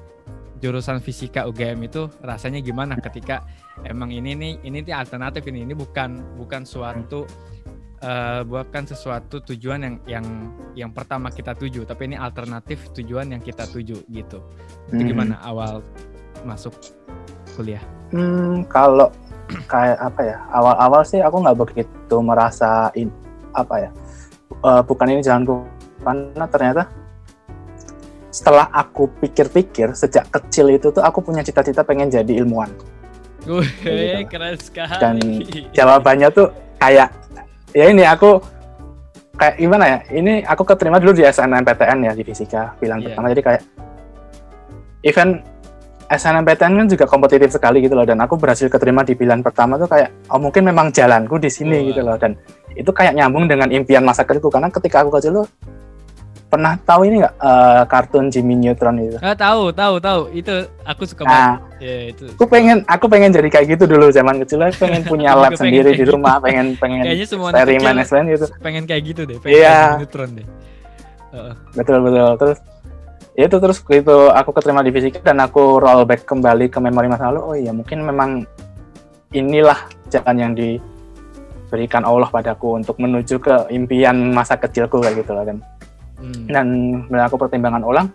jurusan 0.59 0.99
fisika 0.99 1.47
UGM 1.47 1.87
itu 1.87 2.11
rasanya 2.19 2.59
gimana 2.59 2.99
ketika 2.99 3.47
emang 3.87 4.11
ini 4.11 4.35
nih 4.35 4.53
ini 4.67 4.83
nih 4.83 4.91
alternatif 4.91 5.47
ini 5.47 5.63
ini 5.63 5.71
bukan 5.71 6.35
bukan 6.35 6.67
suatu 6.67 7.23
eh, 8.03 8.43
bukan 8.43 8.83
sesuatu 8.83 9.39
tujuan 9.39 9.79
yang 9.87 9.95
yang 10.03 10.25
yang 10.75 10.91
pertama 10.91 11.31
kita 11.31 11.55
tuju 11.55 11.87
tapi 11.87 12.11
ini 12.11 12.19
alternatif 12.19 12.91
tujuan 12.91 13.31
yang 13.31 13.39
kita 13.39 13.63
tuju 13.71 14.03
gitu. 14.11 14.39
Itu 14.91 14.99
Mhm. 14.99 15.07
gimana 15.07 15.39
awal 15.39 15.79
masuk 16.43 16.75
kuliah? 17.55 17.83
Hmm, 18.11 18.67
kalau 18.67 19.07
kayak 19.67 19.97
apa 19.97 20.21
ya 20.27 20.37
awal-awal 20.51 21.01
sih 21.07 21.23
aku 21.23 21.39
nggak 21.39 21.57
begitu 21.57 22.15
merasa 22.19 22.91
in, 22.99 23.07
apa 23.55 23.87
ya 23.87 23.89
eh, 24.63 24.81
bukan 24.83 25.07
ini 25.11 25.21
jalanku 25.23 25.63
karena 25.99 26.45
ternyata 26.47 26.83
setelah 28.29 28.69
aku 28.69 29.09
pikir-pikir 29.19 29.97
sejak 29.97 30.29
kecil 30.29 30.69
itu 30.69 30.93
tuh 30.93 31.01
aku 31.01 31.19
punya 31.25 31.41
cita-cita 31.41 31.81
pengen 31.81 32.13
jadi 32.13 32.45
ilmuwan 32.45 32.69
Wih, 33.49 33.65
gitu. 33.81 34.35
keren 34.35 34.55
sekali. 34.59 34.99
Dan 34.99 35.15
jawabannya 35.73 36.27
tuh 36.29 36.51
kayak 36.77 37.09
ya 37.73 37.85
ini 37.89 38.03
aku 38.05 38.37
kayak 39.39 39.55
gimana 39.57 39.85
ya 39.87 39.99
ini 40.11 40.43
aku 40.43 40.67
keterima 40.67 40.99
dulu 40.99 41.15
di 41.15 41.23
SNMPTN 41.23 41.99
ya 42.05 42.11
di 42.13 42.23
fisika 42.27 42.75
bilang 42.77 42.99
Iya. 42.99 43.15
pertama 43.15 43.25
jadi 43.31 43.43
kayak 43.47 43.61
event 45.07 45.33
SNMPTN 46.09 46.73
kan 46.83 46.87
juga 46.89 47.05
kompetitif 47.07 47.49
sekali 47.53 47.79
gitu 47.85 47.95
loh 47.95 48.03
dan 48.03 48.19
aku 48.19 48.35
berhasil 48.35 48.67
keterima 48.67 49.05
di 49.07 49.15
pilihan 49.15 49.39
pertama 49.39 49.79
tuh 49.79 49.87
kayak 49.87 50.09
oh 50.33 50.41
mungkin 50.41 50.67
memang 50.67 50.91
jalanku 50.91 51.39
di 51.39 51.47
sini 51.47 51.79
Wah. 51.79 51.85
gitu 51.93 52.01
loh 52.03 52.17
dan 52.19 52.35
itu 52.73 52.89
kayak 52.89 53.13
nyambung 53.13 53.45
dengan 53.45 53.69
impian 53.69 54.01
masa 54.01 54.21
kecilku 54.21 54.47
karena 54.47 54.67
ketika 54.67 55.01
aku 55.01 55.11
kecil 55.11 55.33
tuh 55.35 55.47
pernah 56.49 56.73
tahu 56.79 57.05
ini 57.05 57.21
nggak 57.21 57.35
eh, 57.37 57.83
kartun 57.85 58.25
Jimmy 58.27 58.57
Neutron 58.57 58.97
itu 58.97 59.21
Ah, 59.21 59.37
tahu, 59.37 59.69
tahu, 59.69 60.01
tahu. 60.01 60.33
Itu 60.33 60.49
aku 60.81 61.05
suka 61.05 61.21
banget. 61.21 61.61
nah 61.61 61.77
Ya, 61.77 62.09
itu. 62.09 62.25
aku 62.27 62.43
pengen 62.43 62.81
aku 62.83 63.05
pengen 63.05 63.29
jadi 63.29 63.47
kayak 63.47 63.65
gitu 63.71 63.83
dulu 63.85 64.09
zaman 64.09 64.41
kecil 64.41 64.57
aku 64.59 64.81
pengen 64.81 65.05
punya 65.13 65.31
lab 65.31 65.53
pengen 65.53 65.61
sendiri 65.61 65.93
di 65.93 66.01
gitu. 66.01 66.17
rumah 66.17 66.41
pengen 66.41 66.73
pengen 66.75 67.05
Kayaknya 67.05 67.27
semua 67.29 67.47
eksperimen 67.51 67.93
eksperimen 67.95 68.27
gitu 68.33 68.45
pengen 68.59 68.83
kayak 68.83 69.03
gitu 69.05 69.21
deh, 69.23 69.37
pengen 69.37 69.53
Iya. 69.55 69.69
kayak 69.69 69.99
neutron 70.01 70.29
deh. 70.33 70.47
Heeh. 71.29 71.53
betul 71.71 71.97
betul 72.01 72.29
terus 72.35 72.57
ya 73.37 73.43
itu 73.45 73.57
terus 73.61 73.77
itu 73.85 74.17
aku 74.33 74.49
keterima 74.51 74.81
di 74.81 74.89
fisika 74.89 75.21
dan 75.21 75.37
aku 75.39 75.77
rollback 75.77 76.25
kembali 76.25 76.65
ke 76.67 76.77
memori 76.77 77.05
masa 77.05 77.29
lalu 77.29 77.39
oh 77.39 77.55
iya 77.55 77.69
mungkin 77.69 78.01
memang 78.01 78.43
inilah 79.29 79.77
jalan 80.09 80.35
yang 80.35 80.53
diberikan 81.69 82.01
Allah 82.01 82.25
padaku 82.33 82.81
untuk 82.81 82.97
menuju 82.97 83.37
ke 83.37 83.69
impian 83.69 84.33
masa 84.33 84.57
kecilku 84.57 84.97
kayak 85.05 85.21
gitu 85.21 85.37
loh 85.37 85.45
dan 85.45 85.61
Hmm. 86.19 86.51
dan 86.51 86.67
aku 87.15 87.39
pertimbangan 87.39 87.79
ulang 87.79 88.11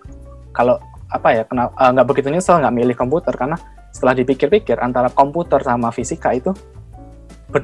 kalau 0.53 0.77
apa 1.09 1.29
ya 1.33 1.43
kenapa 1.49 1.73
eh, 1.73 1.91
nggak 1.97 2.07
begitu 2.13 2.29
nyesel 2.29 2.61
nggak 2.61 2.75
milih 2.77 2.97
komputer 2.99 3.33
karena 3.33 3.57
setelah 3.95 4.13
dipikir-pikir 4.13 4.77
antara 4.77 5.09
komputer 5.09 5.63
sama 5.65 5.89
fisika 5.89 6.37
itu 6.37 6.53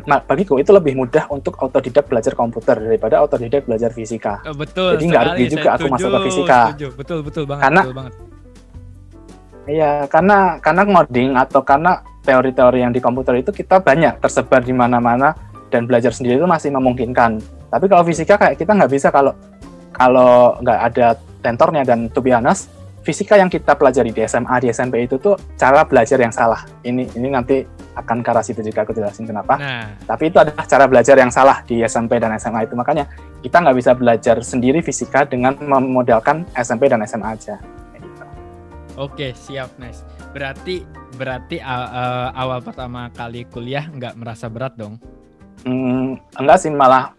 bagiku 0.06 0.62
itu 0.62 0.70
lebih 0.70 0.94
mudah 0.94 1.26
untuk 1.35 1.59
autodidak 1.59 2.06
belajar 2.06 2.38
komputer 2.38 2.78
daripada 2.78 3.18
autodidak 3.18 3.66
belajar 3.66 3.90
fisika. 3.90 4.38
Oh, 4.47 4.54
betul. 4.54 4.94
Jadi 4.94 5.04
nggak 5.11 5.25
rugi 5.35 5.47
juga 5.50 5.68
aku 5.75 5.87
masuk 5.90 6.09
ke 6.14 6.20
fisika. 6.30 6.61
Setuju. 6.70 6.88
Betul 6.94 7.18
betul 7.26 7.44
banget. 7.50 7.62
Karena 7.66 7.82
betul 7.82 7.97
banget. 7.99 8.14
Iya, 9.66 9.92
karena 10.06 10.38
karena 10.62 10.82
ngoding 10.87 11.30
atau 11.35 11.61
karena 11.66 11.92
teori-teori 12.23 12.78
yang 12.87 12.94
di 12.94 13.02
komputer 13.02 13.42
itu 13.42 13.50
kita 13.50 13.82
banyak 13.82 14.23
tersebar 14.23 14.62
di 14.62 14.70
mana-mana 14.70 15.35
dan 15.71 15.87
belajar 15.87 16.11
sendiri 16.11 16.37
itu 16.37 16.47
masih 16.47 16.75
memungkinkan. 16.75 17.39
Tapi 17.71 17.87
kalau 17.87 18.03
fisika 18.03 18.35
kayak 18.37 18.59
kita 18.59 18.75
nggak 18.75 18.91
bisa 18.91 19.09
kalau 19.09 19.33
kalau 19.91 20.59
nggak 20.61 20.81
ada 20.93 21.07
tentornya 21.41 21.83
dan 21.87 22.11
to 22.11 22.21
be 22.21 22.35
honest, 22.35 22.69
fisika 23.00 23.39
yang 23.39 23.49
kita 23.49 23.73
pelajari 23.75 24.12
di 24.12 24.23
SMA 24.27 24.53
di 24.61 24.69
SMP 24.69 25.07
itu 25.07 25.17
tuh 25.17 25.39
cara 25.57 25.87
belajar 25.87 26.19
yang 26.21 26.35
salah. 26.35 26.67
Ini 26.83 27.17
ini 27.17 27.29
nanti 27.31 27.65
akan 27.97 28.23
ke 28.23 28.29
arah 28.31 28.45
situ 28.45 28.61
juga 28.62 28.87
aku 28.87 28.95
jelasin 28.95 29.27
kenapa. 29.27 29.59
Nah, 29.59 29.93
Tapi 30.07 30.31
itu 30.31 30.39
adalah 30.39 30.65
cara 30.65 30.85
belajar 30.87 31.17
yang 31.19 31.33
salah 31.33 31.61
di 31.67 31.83
SMP 31.83 32.17
dan 32.23 32.33
SMA 32.39 32.65
itu 32.65 32.75
makanya 32.79 33.09
kita 33.41 33.61
nggak 33.61 33.77
bisa 33.77 33.93
belajar 33.97 34.37
sendiri 34.41 34.81
fisika 34.81 35.27
dengan 35.27 35.57
memodalkan 35.59 36.47
SMP 36.55 36.87
dan 36.89 37.03
SMA 37.05 37.35
aja. 37.35 37.57
Gitu. 37.97 38.25
oke, 38.97 39.27
siap, 39.37 39.75
nice. 39.77 40.05
Berarti 40.31 40.87
berarti 41.19 41.59
a- 41.59 41.91
a- 41.91 42.31
awal 42.39 42.62
pertama 42.62 43.11
kali 43.11 43.45
kuliah 43.50 43.91
nggak 43.91 44.15
merasa 44.15 44.47
berat 44.47 44.79
dong? 44.79 44.97
Hmm, 45.64 46.17
enggak 46.40 46.59
sih 46.61 46.71
malah 46.73 47.12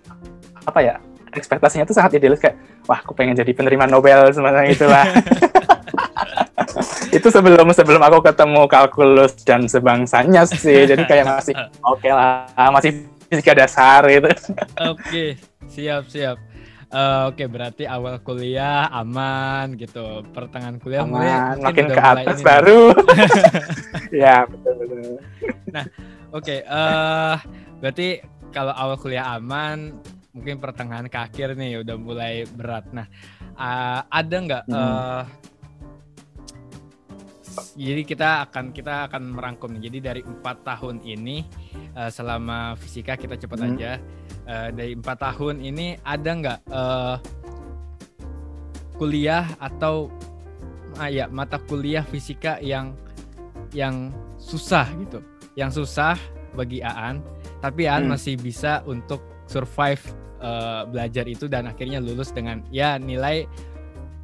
apa 0.65 0.79
ya 0.81 0.95
ekspektasinya 1.31 1.88
tuh 1.88 1.95
sangat 1.95 2.19
idealis 2.19 2.41
kayak 2.41 2.57
wah 2.86 3.00
aku 3.00 3.13
pengen 3.15 3.38
jadi 3.38 3.51
penerima 3.55 3.88
Nobel 3.88 4.33
semacam 4.33 4.67
itulah. 4.67 5.05
itu 7.12 7.27
sebelum 7.27 7.67
sebelum 7.75 8.01
aku 8.01 8.24
ketemu 8.24 8.62
kalkulus 8.71 9.36
dan 9.43 9.67
sebangsanya 9.67 10.48
sih 10.48 10.88
jadi 10.88 11.03
kayak 11.03 11.25
masih 11.27 11.53
oke 11.83 12.07
lah 12.07 12.48
masih 12.71 13.03
fisika 13.27 13.51
dasar 13.51 14.07
gitu 14.07 14.31
Oke, 14.91 15.36
siap 15.67 16.07
siap. 16.07 16.39
Eh, 16.91 17.24
Oke, 17.31 17.48
berarti 17.48 17.88
awal 17.88 18.19
kuliah 18.19 18.91
aman 18.91 19.79
gitu. 19.79 20.27
Pertengahan 20.36 20.75
kuliah 20.75 21.07
mulai 21.07 21.31
aman 21.31 21.63
mungkin 21.63 21.63
makin 21.63 21.86
ke 21.88 22.01
mulai 22.03 22.24
atas 22.27 22.39
baru 22.43 22.81
ya 24.24 24.43
betul 24.43 24.74
betul 24.75 25.15
Oke, 26.31 26.63
eh 26.63 27.35
berarti 27.83 28.23
kalau 28.55 28.71
awal 28.71 28.95
kuliah 28.95 29.35
aman, 29.35 30.00
mungkin 30.31 30.63
pertengahan 30.63 31.11
ke 31.11 31.17
akhir 31.19 31.59
nih 31.59 31.83
udah 31.83 31.95
mulai 32.00 32.47
berat. 32.47 32.88
Nah, 32.95 33.07
eh, 33.51 34.00
ada 34.07 34.35
nggak? 34.39 34.63
Hmm. 34.67 34.79
eh, 34.79 35.23
jadi 37.75 38.01
kita 38.07 38.29
akan 38.47 38.71
kita 38.71 39.11
akan 39.11 39.35
merangkum 39.35 39.75
nih. 39.75 39.91
Jadi 39.91 39.97
dari 40.00 40.21
empat 40.23 40.63
tahun 40.63 41.03
ini, 41.03 41.43
eh, 41.95 42.11
selama 42.11 42.79
fisika 42.79 43.19
kita 43.19 43.35
cepat 43.35 43.59
Hmm. 43.61 43.69
aja. 43.75 43.91
eh, 44.41 44.69
dari 44.73 44.97
empat 44.97 45.21
tahun 45.21 45.61
ini 45.61 46.01
ada 46.01 46.29
nggak 46.33 46.59
eh, 46.65 47.15
kuliah 48.97 49.45
atau 49.61 50.09
ah, 50.97 51.07
ya 51.07 51.29
mata 51.29 51.61
kuliah 51.61 52.01
fisika 52.03 52.57
yang 52.59 52.97
yang 53.71 54.09
susah 54.41 54.89
gitu? 54.97 55.21
Yang 55.53 55.84
susah 55.84 56.15
bagi 56.51 56.79
Aan, 56.79 57.20
tapi 57.60 57.88
Aan 57.88 58.08
Hmm. 58.08 58.15
masih 58.15 58.36
bisa 58.36 58.84
untuk 58.86 59.20
survive 59.48 60.01
eh, 60.41 60.84
belajar 60.89 61.29
itu 61.29 61.46
dan 61.46 61.70
akhirnya 61.70 62.01
lulus 62.01 62.34
dengan 62.34 62.65
ya 62.74 62.98
nilai 62.98 63.46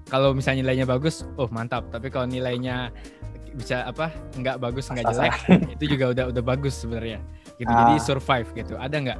kalau 0.09 0.33
misalnya 0.33 0.65
nilainya 0.65 0.89
bagus, 0.89 1.21
oh 1.37 1.45
mantap. 1.51 1.93
Tapi 1.93 2.09
kalau 2.09 2.25
nilainya 2.25 2.89
bisa 3.53 3.85
apa 3.85 4.09
nggak 4.33 4.57
bagus 4.57 4.89
nggak 4.89 5.05
jelek, 5.05 5.33
itu 5.77 5.83
juga 5.93 6.05
udah 6.17 6.25
udah 6.33 6.43
bagus 6.43 6.73
sebenarnya. 6.79 7.21
Gitu. 7.57 7.69
Jadi 7.69 7.93
Ah. 7.93 8.01
survive 8.01 8.49
gitu. 8.55 8.73
Ada 8.77 8.97
nggak? 8.97 9.19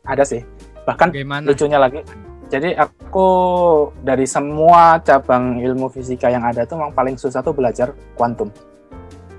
ada 0.00 0.24
sih 0.24 0.42
bahkan 0.82 1.12
Bagaimana? 1.12 1.44
lucunya 1.44 1.78
lagi 1.78 2.00
jadi 2.48 2.74
aku 2.74 3.28
dari 4.02 4.26
semua 4.26 4.98
cabang 4.98 5.60
ilmu 5.60 5.86
fisika 5.86 6.26
yang 6.26 6.42
ada 6.42 6.66
tuh 6.66 6.80
memang 6.80 6.90
paling 6.90 7.14
susah 7.14 7.44
tuh 7.44 7.52
belajar 7.52 7.92
kuantum 8.16 8.48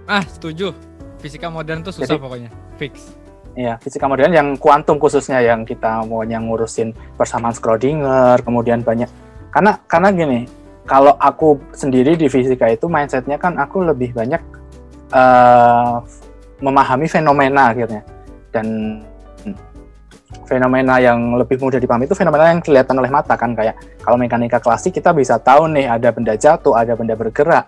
Ah 0.05 0.23
setuju. 0.23 0.71
Fisika 1.21 1.47
modern 1.53 1.85
tuh 1.85 1.93
susah 1.93 2.17
Jadi- 2.17 2.21
pokoknya. 2.21 2.49
Fix. 2.81 3.13
Iya, 3.51 3.75
fisika 3.83 4.07
modern 4.07 4.31
yang 4.31 4.47
kuantum 4.55 4.95
khususnya 4.95 5.43
yang 5.43 5.67
kita 5.67 6.07
mau 6.07 6.23
yang 6.23 6.47
ngurusin 6.47 6.95
persamaan 7.19 7.51
Schrödinger, 7.51 8.39
kemudian 8.47 8.79
banyak. 8.79 9.11
Karena 9.51 9.75
karena 9.91 10.09
gini, 10.15 10.39
kalau 10.87 11.19
aku 11.19 11.59
sendiri 11.75 12.15
di 12.15 12.31
fisika 12.31 12.71
itu 12.71 12.87
mindsetnya 12.87 13.35
kan 13.35 13.59
aku 13.59 13.83
lebih 13.83 14.15
banyak 14.15 14.39
eh, 15.11 15.95
memahami 16.63 17.11
fenomena 17.11 17.75
akhirnya. 17.75 18.01
Dan 18.55 18.99
fenomena 20.47 20.99
yang 20.99 21.39
lebih 21.39 21.59
mudah 21.59 21.79
dipahami 21.79 22.07
itu 22.07 22.15
fenomena 22.15 22.51
yang 22.51 22.59
kelihatan 22.59 22.95
oleh 22.99 23.07
mata 23.07 23.39
kan 23.39 23.55
kayak 23.55 23.75
kalau 24.03 24.19
mekanika 24.19 24.59
klasik 24.59 24.95
kita 24.95 25.15
bisa 25.15 25.39
tahu 25.39 25.71
nih 25.71 25.87
ada 25.87 26.11
benda 26.11 26.35
jatuh, 26.35 26.75
ada 26.75 26.95
benda 26.95 27.15
bergerak. 27.15 27.67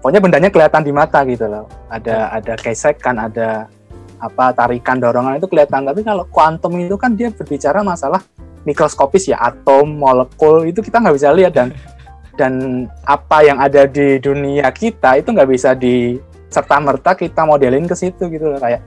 Pokoknya 0.00 0.20
bendanya 0.24 0.48
kelihatan 0.48 0.80
di 0.80 0.92
mata 0.96 1.20
gitu 1.28 1.44
loh. 1.44 1.68
Ada 1.92 2.40
ada 2.40 2.56
gesekan, 2.56 3.20
ada 3.20 3.68
apa 4.16 4.56
tarikan 4.56 4.96
dorongan 4.96 5.36
itu 5.36 5.44
kelihatan. 5.44 5.84
Tapi 5.84 6.00
kalau 6.00 6.24
kuantum 6.32 6.72
itu 6.80 6.96
kan 6.96 7.12
dia 7.12 7.28
berbicara 7.28 7.84
masalah 7.84 8.24
mikroskopis 8.64 9.28
ya 9.28 9.36
atom 9.40 10.00
molekul 10.00 10.64
itu 10.64 10.80
kita 10.80 11.04
nggak 11.04 11.16
bisa 11.20 11.28
lihat. 11.36 11.52
Dan 11.52 11.68
dan 12.40 12.52
apa 13.04 13.44
yang 13.44 13.60
ada 13.60 13.84
di 13.84 14.16
dunia 14.16 14.72
kita 14.72 15.20
itu 15.20 15.36
nggak 15.36 15.50
bisa 15.52 15.76
di 15.76 16.16
serta 16.48 16.80
merta 16.80 17.12
kita 17.12 17.44
modelin 17.44 17.84
ke 17.84 17.92
situ 17.92 18.32
gitu 18.32 18.56
loh. 18.56 18.56
Kayak 18.56 18.80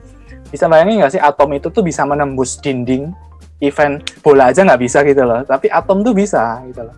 bisa 0.50 0.66
bayangin 0.66 0.98
nggak 0.98 1.14
sih 1.14 1.22
atom 1.22 1.54
itu 1.54 1.70
tuh 1.70 1.86
bisa 1.86 2.02
menembus 2.02 2.58
dinding 2.58 3.14
event 3.62 4.02
bola 4.18 4.50
aja 4.50 4.66
nggak 4.66 4.82
bisa 4.82 5.06
gitu 5.06 5.22
loh. 5.22 5.46
Tapi 5.46 5.70
atom 5.70 6.02
tuh 6.02 6.10
bisa 6.10 6.58
gitu 6.66 6.90
loh. 6.90 6.96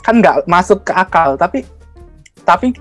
Kan 0.00 0.24
nggak 0.24 0.48
masuk 0.48 0.80
ke 0.80 0.96
akal 0.96 1.36
tapi 1.36 1.68
tapi 2.48 2.72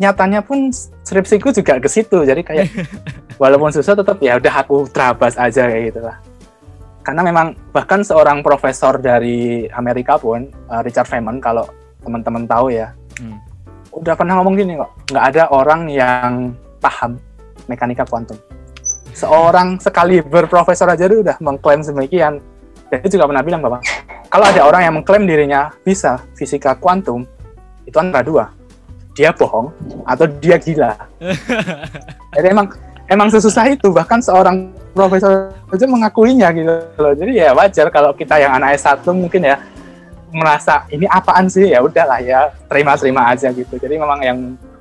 nyatanya 0.00 0.40
pun 0.40 0.72
skripsiku 1.04 1.52
juga 1.52 1.76
ke 1.80 1.88
situ 1.88 2.24
jadi 2.24 2.40
kayak 2.40 2.68
walaupun 3.42 3.72
susah 3.72 3.96
tetap 3.96 4.16
ya 4.20 4.38
udah 4.40 4.54
aku 4.64 4.88
terabas 4.88 5.36
aja 5.36 5.68
kayak 5.68 5.92
gitu 5.92 6.00
lah 6.04 6.16
karena 7.02 7.22
memang 7.26 7.58
bahkan 7.74 8.06
seorang 8.06 8.40
profesor 8.46 8.96
dari 9.02 9.66
Amerika 9.74 10.16
pun 10.16 10.46
uh, 10.70 10.80
Richard 10.86 11.10
Feynman 11.10 11.42
kalau 11.42 11.66
teman-teman 12.02 12.46
tahu 12.46 12.70
ya 12.72 12.94
Hmm. 13.20 13.36
udah 13.92 14.16
pernah 14.16 14.40
ngomong 14.40 14.56
gini 14.56 14.72
kok 14.80 14.88
nggak 15.12 15.24
ada 15.36 15.42
orang 15.52 15.84
yang 15.92 16.56
paham 16.80 17.20
mekanika 17.68 18.08
kuantum. 18.08 18.34
Seorang 19.12 19.76
sekali 19.78 20.24
berprofesor 20.24 20.88
aja 20.88 21.04
udah 21.06 21.36
mengklaim 21.44 21.84
demikian 21.84 22.40
dan 22.88 22.98
dia 23.04 23.10
juga 23.12 23.28
pernah 23.28 23.44
bilang 23.44 23.60
bahwa 23.60 23.78
kalau 24.32 24.48
ada 24.48 24.64
orang 24.64 24.82
yang 24.88 24.94
mengklaim 24.96 25.28
dirinya 25.28 25.68
bisa 25.84 26.18
fisika 26.32 26.72
kuantum 26.80 27.28
itu 27.84 27.96
antara 28.00 28.24
dua 28.24 28.44
dia 29.12 29.30
bohong 29.32 29.68
atau 30.08 30.24
dia 30.40 30.56
gila. 30.56 30.96
Jadi 32.36 32.46
emang 32.48 32.66
emang 33.08 33.28
sesusah 33.28 33.68
itu. 33.68 33.92
Bahkan 33.92 34.24
seorang 34.24 34.72
profesor 34.92 35.52
aja 35.68 35.86
mengakuinya 35.88 36.48
gitu 36.52 36.72
loh. 36.96 37.12
Jadi 37.12 37.40
ya 37.40 37.52
wajar 37.52 37.88
kalau 37.92 38.12
kita 38.16 38.40
yang 38.40 38.56
anak 38.56 38.76
S1 38.80 39.04
mungkin 39.12 39.44
ya 39.44 39.60
merasa 40.32 40.88
ini 40.88 41.04
apaan 41.08 41.48
sih? 41.48 41.68
Ya 41.72 41.84
udahlah 41.84 42.20
ya 42.24 42.48
terima-terima 42.68 43.28
aja 43.28 43.52
gitu. 43.52 43.76
Jadi 43.76 44.00
memang 44.00 44.20
yang 44.24 44.38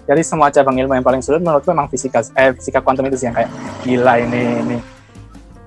dari 0.07 0.23
semua 0.23 0.47
cabang 0.49 0.75
ilmu 0.79 0.95
yang 0.95 1.05
paling 1.05 1.21
sulit 1.21 1.39
menurutku 1.43 1.71
memang 1.71 1.87
fisika 1.91 2.23
eh 2.35 2.51
fisika 2.57 2.79
kuantum 2.81 3.05
itu 3.07 3.19
sih 3.19 3.27
yang 3.29 3.35
kayak 3.35 3.51
gila 3.83 4.13
ini 4.19 4.41
ini. 4.63 4.77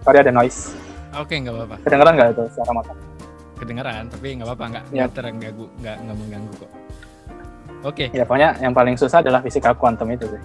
Sorry 0.05 0.21
ada 0.21 0.33
noise. 0.33 0.73
Oke 1.15 1.39
nggak 1.39 1.55
apa-apa. 1.55 1.77
kedengeran 1.87 2.13
nggak 2.19 2.29
itu 2.35 2.45
suara 2.57 2.73
motor? 2.75 2.97
Kedengeran 3.61 4.03
tapi 4.11 4.27
nggak 4.35 4.49
apa-apa 4.51 4.65
nggak 4.73 4.85
Ya. 4.91 5.07
terganggu 5.07 5.71
nggak 5.81 5.97
nggak 6.03 6.17
mengganggu 6.17 6.53
kok. 6.59 6.71
Oke 7.85 8.09
ya 8.11 8.25
pokoknya 8.25 8.57
yang 8.59 8.73
paling 8.73 8.97
susah 8.97 9.21
adalah 9.21 9.39
fisika 9.39 9.77
kuantum 9.77 10.09
itu 10.09 10.25
sih 10.27 10.43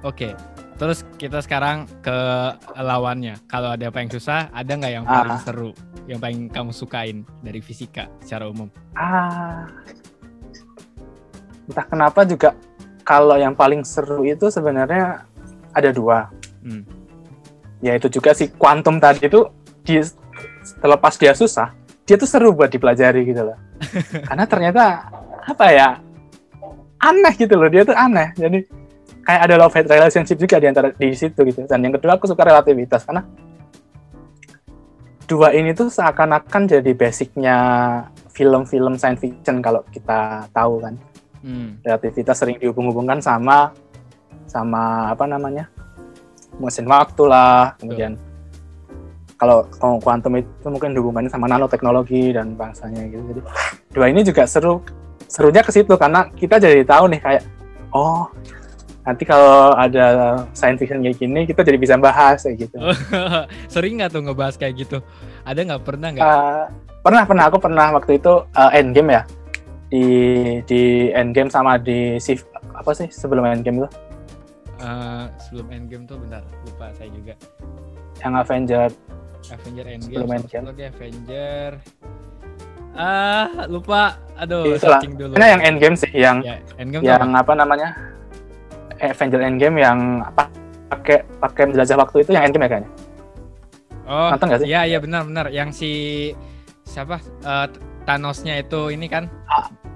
oke. 0.00 0.30
Terus 0.80 1.04
kita 1.20 1.44
sekarang 1.44 1.84
ke 2.00 2.16
lawannya. 2.72 3.36
Kalau 3.44 3.76
ada 3.76 3.92
apa 3.92 4.00
yang 4.00 4.08
susah, 4.08 4.48
ada 4.48 4.72
nggak 4.72 4.88
yang 4.90 5.04
Ah. 5.04 5.12
paling 5.20 5.38
seru, 5.44 5.70
yang 6.08 6.16
paling 6.16 6.48
kamu 6.48 6.72
sukain 6.72 7.20
dari 7.44 7.60
fisika 7.60 8.08
secara 8.18 8.48
umum? 8.48 8.72
ah 8.96 9.68
entah 11.68 11.84
kenapa 11.84 12.24
juga 12.24 12.56
kalau 13.02 13.36
yang 13.36 13.52
paling 13.52 13.84
seru 13.84 14.24
itu 14.24 14.48
sebenarnya 14.48 15.22
ada 15.70 15.90
dua 15.90 16.32
Hmm. 16.60 16.82
yaitu 17.78 18.10
juga 18.10 18.32
si 18.32 18.48
kuantum 18.50 18.96
tadi 18.96 19.24
itu 19.24 19.46
di 19.80 20.00
terlepas 20.76 21.14
dia 21.14 21.32
susah 21.32 21.72
dia 22.02 22.16
tuh 22.16 22.26
seru 22.26 22.52
buat 22.52 22.68
dipelajari 22.68 23.22
gitu 23.22 23.46
loh 23.46 23.58
karena 24.28 24.44
ternyata 24.44 24.84
apa 25.40 25.66
ya 25.70 25.88
aneh 27.00 27.32
gitu 27.34 27.56
loh 27.56 27.68
dia 27.72 27.82
tuh 27.82 27.96
aneh. 27.96 28.32
Jadi 28.36 28.58
kayak 29.24 29.42
ada 29.48 29.54
love 29.56 29.74
hate 29.74 29.88
relationship 29.88 30.36
juga 30.36 30.56
di 30.60 30.66
antara 30.68 30.92
di 30.92 31.10
situ 31.16 31.40
gitu. 31.48 31.64
Dan 31.64 31.84
yang 31.88 31.96
kedua 31.96 32.20
aku 32.20 32.28
suka 32.28 32.44
relativitas 32.44 33.04
karena 33.08 33.24
dua 35.24 35.54
ini 35.54 35.72
tuh 35.72 35.88
seakan-akan 35.88 36.62
jadi 36.66 36.92
basicnya 36.92 37.56
film-film 38.34 38.98
science 38.98 39.22
fiction 39.22 39.64
kalau 39.64 39.80
kita 39.90 40.46
tahu 40.52 40.80
kan. 40.84 40.96
Hmm. 41.40 41.80
relativitas 41.80 42.36
sering 42.36 42.60
dihubung-hubungkan 42.60 43.16
sama 43.24 43.72
sama 44.44 45.08
apa 45.08 45.24
namanya? 45.24 45.72
Mesin 46.60 46.84
waktu 46.84 47.24
lah 47.24 47.72
kemudian 47.80 48.20
kalau 49.40 49.64
kuantum 50.04 50.36
itu 50.36 50.68
mungkin 50.68 50.92
hubungannya 50.92 51.32
sama 51.32 51.48
nanoteknologi 51.48 52.36
dan 52.36 52.52
bangsanya 52.60 53.08
gitu. 53.08 53.24
Jadi 53.32 53.40
dua 53.88 54.06
ini 54.12 54.20
juga 54.20 54.44
seru 54.44 54.84
serunya 55.30 55.62
ke 55.62 55.70
situ 55.70 55.94
karena 55.94 56.26
kita 56.34 56.58
jadi 56.58 56.82
tahu 56.82 57.06
nih 57.14 57.20
kayak 57.22 57.42
oh 57.94 58.26
nanti 59.06 59.24
kalau 59.24 59.72
ada 59.78 60.04
science 60.52 60.82
fiction 60.82 61.00
kayak 61.00 61.16
gini 61.16 61.46
kita 61.48 61.62
jadi 61.64 61.78
bisa 61.78 61.94
bahas 61.96 62.42
kayak 62.44 62.68
gitu. 62.68 62.76
Sering 63.72 64.02
nggak 64.02 64.10
tuh 64.12 64.22
ngebahas 64.26 64.58
kayak 64.58 64.74
gitu? 64.84 64.98
Ada 65.46 65.60
nggak? 65.64 65.80
Pernah 65.86 66.08
nggak? 66.12 66.26
Uh, 66.26 66.64
pernah 67.00 67.22
pernah. 67.24 67.44
Aku 67.48 67.58
pernah 67.62 67.86
waktu 67.96 68.20
itu 68.20 68.44
uh, 68.44 68.70
endgame 68.74 69.16
ya. 69.16 69.22
Di 69.90 70.04
di 70.68 71.10
endgame 71.16 71.48
sama 71.48 71.80
di 71.80 72.20
shift 72.20 72.46
apa 72.76 72.92
sih 72.92 73.08
sebelum 73.08 73.46
endgame 73.48 73.86
itu? 73.86 73.88
Uh, 74.80 75.26
sebelum 75.48 75.72
endgame 75.72 76.04
tuh 76.04 76.20
bentar 76.20 76.44
lupa 76.68 76.92
saya 76.92 77.08
juga. 77.08 77.34
Yang 78.20 78.34
Avenger. 78.44 78.88
Avenger 79.48 79.86
Endgame 79.88 80.20
sebelum 80.20 80.30
Endgame. 80.36 80.66
Avenger 80.68 81.70
ah 83.00 83.48
lupa. 83.66 84.20
Aduh 84.40 84.76
Itulah. 84.76 85.00
dulu. 85.04 85.32
Ini 85.36 85.46
yang 85.56 85.62
Endgame 85.64 85.96
sih 85.96 86.10
yang 86.12 86.40
ya, 86.44 86.56
Endgame 86.80 87.02
yang 87.04 87.32
apa? 87.32 87.40
apa 87.44 87.52
namanya? 87.56 87.88
Avenger 89.00 89.40
Endgame 89.40 89.76
yang 89.80 89.98
apa 90.24 90.52
pakai 90.92 91.24
pakai 91.40 91.62
menjelajah 91.72 91.96
waktu 91.96 92.16
itu 92.24 92.30
yang 92.36 92.44
Endgame 92.48 92.64
ya 92.68 92.70
kayaknya. 92.76 92.90
Oh 94.10 94.28
nonton 94.32 94.46
gak 94.50 94.60
sih? 94.64 94.68
iya 94.68 94.80
iya 94.88 94.98
benar 95.00 95.24
benar. 95.24 95.46
Yang 95.48 95.68
si 95.80 95.90
siapa? 96.84 97.20
Uh, 97.44 97.68
Thanosnya 98.08 98.58
itu 98.64 98.90
ini 98.90 99.06
kan? 99.06 99.28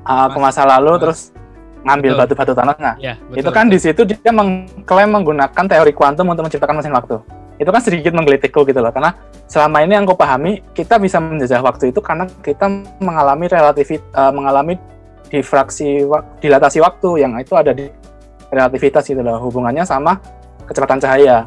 Uh, 0.04 0.28
ke 0.28 0.38
masa 0.38 0.68
lalu 0.68 0.92
uh, 0.96 1.00
terus 1.00 1.32
ngambil 1.84 2.12
batu-batu 2.20 2.52
Thanos. 2.52 2.76
Nah 2.80 2.96
ya, 3.00 3.16
betul, 3.28 3.40
itu 3.44 3.50
kan 3.52 3.64
betul. 3.68 3.74
di 3.74 3.78
situ 3.80 4.00
dia 4.08 4.32
mengklaim 4.32 5.10
menggunakan 5.12 5.64
teori 5.68 5.92
kuantum 5.92 6.28
untuk 6.28 6.48
menciptakan 6.48 6.80
mesin 6.80 6.92
waktu 6.96 7.16
itu 7.58 7.70
kan 7.70 7.82
sedikit 7.82 8.12
menggelitikku 8.14 8.66
gitu 8.66 8.80
loh 8.82 8.90
karena 8.90 9.14
selama 9.46 9.86
ini 9.86 9.94
yang 9.94 10.04
aku 10.04 10.18
pahami 10.18 10.62
kita 10.74 10.98
bisa 10.98 11.22
menjajah 11.22 11.62
waktu 11.62 11.94
itu 11.94 12.00
karena 12.02 12.26
kita 12.42 12.66
mengalami 12.98 13.46
relativit 13.46 14.02
uh, 14.14 14.34
mengalami 14.34 14.74
difraksi 15.30 16.02
dilatasi 16.42 16.78
waktu 16.82 17.22
yang 17.22 17.38
itu 17.38 17.54
ada 17.54 17.70
di 17.70 17.86
relativitas 18.50 19.06
gitu 19.06 19.22
loh 19.22 19.38
hubungannya 19.42 19.82
sama 19.86 20.18
kecepatan 20.66 20.98
cahaya. 21.02 21.46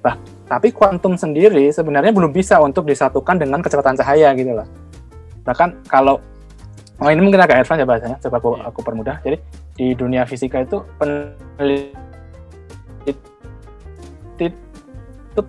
Bah 0.00 0.16
tapi 0.46 0.70
kuantum 0.70 1.18
sendiri 1.18 1.74
sebenarnya 1.74 2.14
belum 2.14 2.30
bisa 2.30 2.62
untuk 2.62 2.86
disatukan 2.86 3.42
dengan 3.42 3.58
kecepatan 3.58 3.98
cahaya 3.98 4.30
gitu 4.38 4.54
loh. 4.54 4.66
Bahkan 5.42 5.90
kalau 5.90 6.22
oh 7.02 7.10
ini 7.10 7.18
mungkin 7.18 7.42
agak 7.42 7.66
advance 7.66 7.82
ya 7.82 7.86
bahasanya 7.86 8.16
coba 8.22 8.36
aku, 8.38 8.50
iya. 8.54 8.62
aku 8.70 8.80
permudah. 8.86 9.16
Jadi 9.26 9.36
di 9.76 9.86
dunia 9.98 10.22
fisika 10.22 10.62
itu 10.62 10.86
peneliti 10.96 11.90
itu 15.36 15.42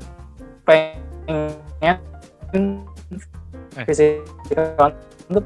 pengen 0.67 1.95
eh. 2.51 3.85
fisika 3.87 4.91
itu 5.31 5.39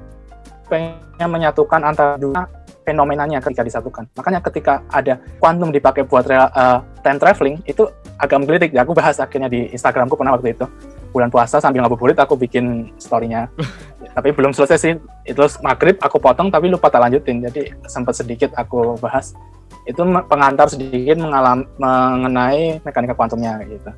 pengen 0.66 1.30
menyatukan 1.30 1.86
antara 1.86 2.18
dua 2.18 2.50
fenomenanya 2.82 3.38
ketika 3.40 3.62
disatukan. 3.62 4.10
Makanya 4.18 4.42
ketika 4.42 4.82
ada 4.90 5.22
kuantum 5.38 5.70
dipakai 5.70 6.02
buat 6.02 6.26
real, 6.26 6.50
uh, 6.58 6.82
time 7.06 7.22
traveling 7.22 7.56
itu 7.70 7.86
agak 8.18 8.42
menggelitik. 8.42 8.74
Ya, 8.74 8.82
aku 8.82 8.98
bahas 8.98 9.22
akhirnya 9.22 9.48
di 9.48 9.70
Instagramku 9.70 10.18
pernah 10.18 10.34
waktu 10.34 10.58
itu 10.58 10.66
bulan 11.12 11.28
puasa 11.28 11.60
sambil 11.60 11.84
ngabuburit 11.86 12.18
aku 12.18 12.34
bikin 12.34 12.90
storynya. 12.98 13.48
tapi 14.18 14.34
belum 14.34 14.52
selesai 14.52 14.78
sih. 14.82 14.94
Itu 15.24 15.46
maghrib 15.62 16.02
aku 16.02 16.18
potong 16.18 16.50
tapi 16.50 16.74
lupa 16.74 16.90
tak 16.90 17.06
lanjutin. 17.06 17.46
Jadi 17.46 17.70
sempat 17.86 18.18
sedikit 18.18 18.52
aku 18.58 18.98
bahas. 18.98 19.38
Itu 19.86 20.06
pengantar 20.30 20.70
sedikit 20.70 21.18
mengalam, 21.18 21.66
mengenai 21.78 22.82
mekanika 22.86 23.18
kuantumnya 23.18 23.62
gitu. 23.66 23.90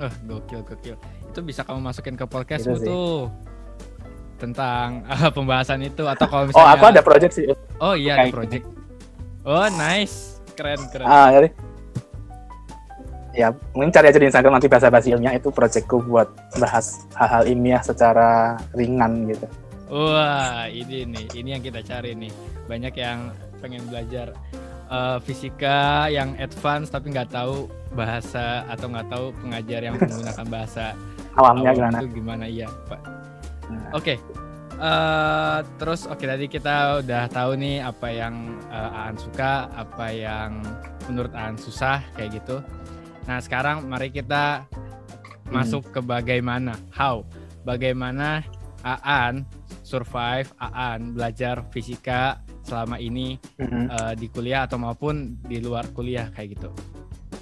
Oh, 0.00 0.12
gokil, 0.28 0.60
gokil. 0.64 0.96
Itu 1.28 1.40
bisa 1.44 1.60
kamu 1.62 1.80
masukin 1.84 2.16
ke 2.16 2.24
podcastmu 2.24 2.80
gitu 2.80 2.88
tuh. 2.88 3.20
Tentang 4.40 5.04
uh, 5.04 5.28
pembahasan 5.36 5.84
itu 5.84 6.08
atau 6.08 6.24
kalau 6.24 6.48
misalnya 6.48 6.64
Oh, 6.64 6.72
aku 6.72 6.84
ada 6.88 7.02
project 7.04 7.32
sih. 7.36 7.44
Oh 7.78 7.92
iya, 7.92 8.24
ada 8.24 8.32
project. 8.32 8.64
Oh, 9.44 9.68
nice. 9.76 10.40
Keren, 10.56 10.80
keren. 10.88 11.06
Ah, 11.08 11.28
jadi 11.32 11.48
ya 13.30 13.54
mungkin 13.78 13.94
cari 13.94 14.10
aja 14.10 14.18
di 14.18 14.26
Instagram 14.26 14.58
nanti 14.58 14.66
bahasa 14.66 14.90
bahasa 14.90 15.06
ilmiah 15.06 15.38
itu 15.38 15.54
projectku 15.54 16.02
buat 16.02 16.26
bahas 16.58 17.06
hal-hal 17.14 17.46
ilmiah 17.46 17.80
secara 17.84 18.58
ringan 18.74 19.28
gitu. 19.30 19.46
Wah, 19.90 20.70
ini 20.70 21.02
nih, 21.02 21.26
ini 21.34 21.48
yang 21.58 21.62
kita 21.62 21.82
cari 21.82 22.14
nih. 22.14 22.32
Banyak 22.70 22.94
yang 22.94 23.34
pengen 23.58 23.82
belajar 23.90 24.32
uh, 24.90 25.18
fisika 25.22 26.10
yang 26.10 26.34
advance 26.36 26.90
tapi 26.90 27.14
nggak 27.14 27.30
tahu 27.32 27.70
bahasa 27.94 28.66
atau 28.66 28.90
nggak 28.90 29.08
tahu 29.08 29.26
pengajar 29.40 29.80
yang 29.86 29.94
menggunakan 29.96 30.46
bahasa 30.60 30.84
awamnya 31.38 31.70
gimana? 31.72 31.98
Itu 32.02 32.08
gimana 32.12 32.44
iya, 32.50 32.68
Pak. 32.90 33.00
Nah. 33.70 33.90
Oke. 33.94 34.18
Okay. 34.18 34.18
Uh, 34.80 34.88
eh, 34.88 35.58
terus 35.76 36.08
oke 36.08 36.24
okay, 36.24 36.26
tadi 36.32 36.46
kita 36.48 37.04
udah 37.04 37.28
tahu 37.28 37.52
nih 37.60 37.84
apa 37.84 38.08
yang 38.08 38.56
uh, 38.72 39.04
Aan 39.04 39.16
suka, 39.20 39.68
apa 39.76 40.08
yang 40.08 40.64
menurut 41.04 41.36
Aan 41.36 41.60
susah 41.60 42.00
kayak 42.16 42.40
gitu. 42.40 42.64
Nah, 43.28 43.44
sekarang 43.44 43.84
mari 43.84 44.08
kita 44.08 44.64
hmm. 44.64 45.52
masuk 45.52 45.84
ke 45.92 46.00
bagaimana, 46.00 46.80
how, 46.96 47.28
bagaimana 47.68 48.40
Aan 48.80 49.44
survive, 49.84 50.48
Aan 50.56 51.12
belajar 51.12 51.60
fisika 51.68 52.40
selama 52.70 53.02
ini 53.02 53.34
hmm. 53.58 53.86
uh, 53.90 54.12
di 54.14 54.30
kuliah 54.30 54.70
atau 54.70 54.78
maupun 54.78 55.34
di 55.42 55.58
luar 55.58 55.90
kuliah 55.90 56.30
kayak 56.30 56.54
gitu. 56.54 56.70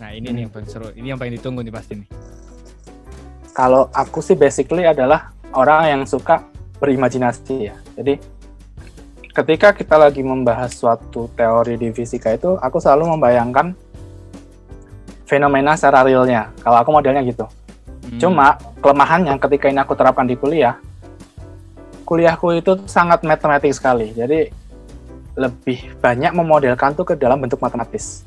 Nah 0.00 0.16
ini 0.16 0.32
hmm. 0.32 0.34
nih 0.34 0.42
yang 0.48 0.52
paling 0.56 0.68
seru, 0.72 0.88
ini 0.96 1.06
yang 1.12 1.20
paling 1.20 1.36
ditunggu 1.36 1.60
nih 1.60 1.74
pasti 1.76 1.92
nih. 2.00 2.08
Kalau 3.52 3.92
aku 3.92 4.24
sih 4.24 4.32
basically 4.32 4.88
adalah 4.88 5.36
orang 5.52 5.92
yang 5.92 6.02
suka 6.08 6.48
berimajinasi 6.80 7.68
ya. 7.68 7.76
Jadi 7.98 8.16
ketika 9.36 9.76
kita 9.76 10.00
lagi 10.00 10.24
membahas 10.24 10.72
suatu 10.72 11.28
teori 11.36 11.76
di 11.76 11.92
fisika 11.92 12.32
itu, 12.32 12.56
aku 12.56 12.80
selalu 12.80 13.18
membayangkan 13.18 13.76
fenomena 15.28 15.76
secara 15.76 16.06
realnya. 16.06 16.48
Kalau 16.64 16.78
aku 16.80 16.90
modelnya 16.94 17.20
gitu. 17.26 17.44
Hmm. 17.44 18.16
Cuma 18.16 18.56
kelemahannya 18.80 19.36
ketika 19.36 19.68
ini 19.68 19.82
aku 19.82 19.92
terapkan 19.98 20.24
di 20.24 20.38
kuliah, 20.38 20.78
kuliahku 22.08 22.56
itu 22.56 22.80
sangat 22.88 23.26
matematik 23.26 23.74
sekali. 23.74 24.14
Jadi 24.16 24.48
lebih 25.38 25.94
banyak 26.02 26.34
memodelkan 26.34 26.98
tuh 26.98 27.06
ke 27.06 27.14
dalam 27.14 27.38
bentuk 27.38 27.62
matematis. 27.62 28.26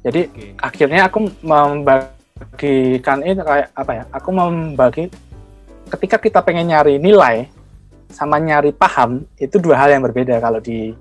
Jadi 0.00 0.32
okay. 0.32 0.56
akhirnya 0.56 1.12
aku 1.12 1.28
membagikan 1.44 3.20
ini 3.20 3.36
kayak 3.36 3.68
apa 3.76 3.92
ya? 3.92 4.04
Aku 4.16 4.32
membagi 4.32 5.12
ketika 5.92 6.16
kita 6.16 6.40
pengen 6.40 6.72
nyari 6.72 6.96
nilai 6.96 7.52
sama 8.08 8.40
nyari 8.40 8.72
paham 8.72 9.28
itu 9.36 9.60
dua 9.60 9.76
hal 9.76 9.92
yang 9.92 10.02
berbeda 10.02 10.40
kalau 10.40 10.58
di 10.58 10.96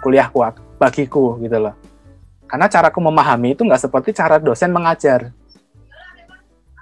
kuliahku 0.00 0.38
bagiku 0.78 1.36
gitu 1.42 1.58
loh. 1.58 1.74
Karena 2.46 2.70
caraku 2.70 3.02
memahami 3.02 3.58
itu 3.58 3.66
nggak 3.66 3.90
seperti 3.90 4.14
cara 4.14 4.38
dosen 4.38 4.70
mengajar. 4.70 5.34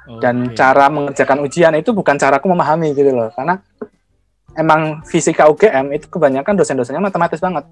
Dan 0.03 0.51
cara 0.53 0.91
mengerjakan 0.91 1.47
ujian 1.47 1.73
itu 1.79 1.95
bukan 1.95 2.19
caraku 2.19 2.51
memahami 2.51 2.93
gitu 2.93 3.15
loh. 3.15 3.31
Karena 3.33 3.57
emang 4.59 5.05
fisika 5.09 5.49
UGM 5.49 5.95
itu 5.97 6.07
kebanyakan 6.09 6.59
dosen-dosennya 6.59 7.03
matematis 7.03 7.41
banget. 7.41 7.65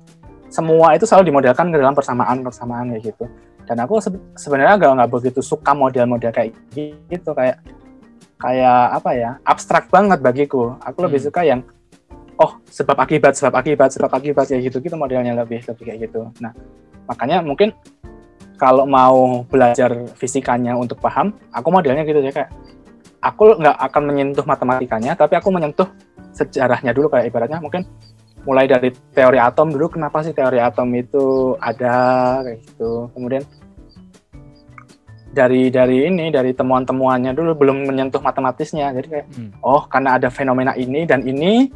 Semua 0.51 0.99
itu 0.99 1.07
selalu 1.07 1.31
dimodelkan 1.31 1.71
ke 1.71 1.79
dalam 1.79 1.95
persamaan-persamaan 1.95 2.91
kayak 2.97 3.15
gitu 3.15 3.25
dan 3.71 3.87
aku 3.87 4.03
se 4.03 4.11
sebenarnya 4.35 4.75
agak 4.75 4.91
nggak 4.99 5.11
begitu 5.15 5.41
suka 5.47 5.71
model-model 5.71 6.35
kayak 6.35 6.51
gitu 6.75 7.31
kayak 7.31 7.63
kayak 8.43 8.83
apa 8.99 9.11
ya 9.15 9.31
abstrak 9.47 9.87
banget 9.95 10.19
bagiku 10.19 10.75
aku 10.83 10.99
hmm. 10.99 11.07
lebih 11.07 11.21
suka 11.23 11.47
yang 11.47 11.63
oh 12.35 12.59
sebab 12.67 12.99
akibat 12.99 13.39
sebab 13.39 13.55
akibat 13.63 13.95
sebab 13.95 14.11
akibat 14.11 14.51
kayak 14.51 14.67
gitu 14.67 14.83
gitu 14.83 14.99
modelnya 14.99 15.39
lebih 15.39 15.63
lebih 15.63 15.85
kayak 15.87 16.11
gitu 16.11 16.35
nah 16.43 16.51
makanya 17.07 17.47
mungkin 17.47 17.71
kalau 18.59 18.91
mau 18.91 19.47
belajar 19.47 19.95
fisikanya 20.19 20.75
untuk 20.75 20.99
paham 20.99 21.31
aku 21.55 21.71
modelnya 21.71 22.03
gitu 22.03 22.19
ya 22.27 22.35
kayak 22.35 22.51
aku 23.23 23.55
nggak 23.55 23.77
akan 23.87 24.03
menyentuh 24.03 24.43
matematikanya 24.51 25.15
tapi 25.15 25.39
aku 25.39 25.47
menyentuh 25.55 25.87
sejarahnya 26.33 26.95
dulu 26.95 27.11
kayak 27.11 27.31
ibaratnya 27.31 27.59
mungkin 27.59 27.85
mulai 28.49 28.65
dari 28.65 28.89
teori 29.13 29.37
atom 29.37 29.69
dulu 29.69 29.93
kenapa 29.93 30.25
sih 30.25 30.33
teori 30.33 30.57
atom 30.57 30.89
itu 30.97 31.55
ada 31.61 31.95
kayak 32.41 32.59
gitu. 32.65 33.13
Kemudian 33.13 33.45
dari 35.31 35.71
dari 35.71 36.11
ini 36.11 36.33
dari 36.33 36.51
temuan-temuannya 36.57 37.37
dulu 37.37 37.53
belum 37.55 37.87
menyentuh 37.87 38.23
matematisnya. 38.25 38.91
Jadi 38.97 39.07
kayak 39.07 39.27
hmm. 39.31 39.51
oh 39.61 39.85
karena 39.87 40.17
ada 40.17 40.29
fenomena 40.33 40.73
ini 40.75 41.05
dan 41.05 41.23
ini 41.29 41.69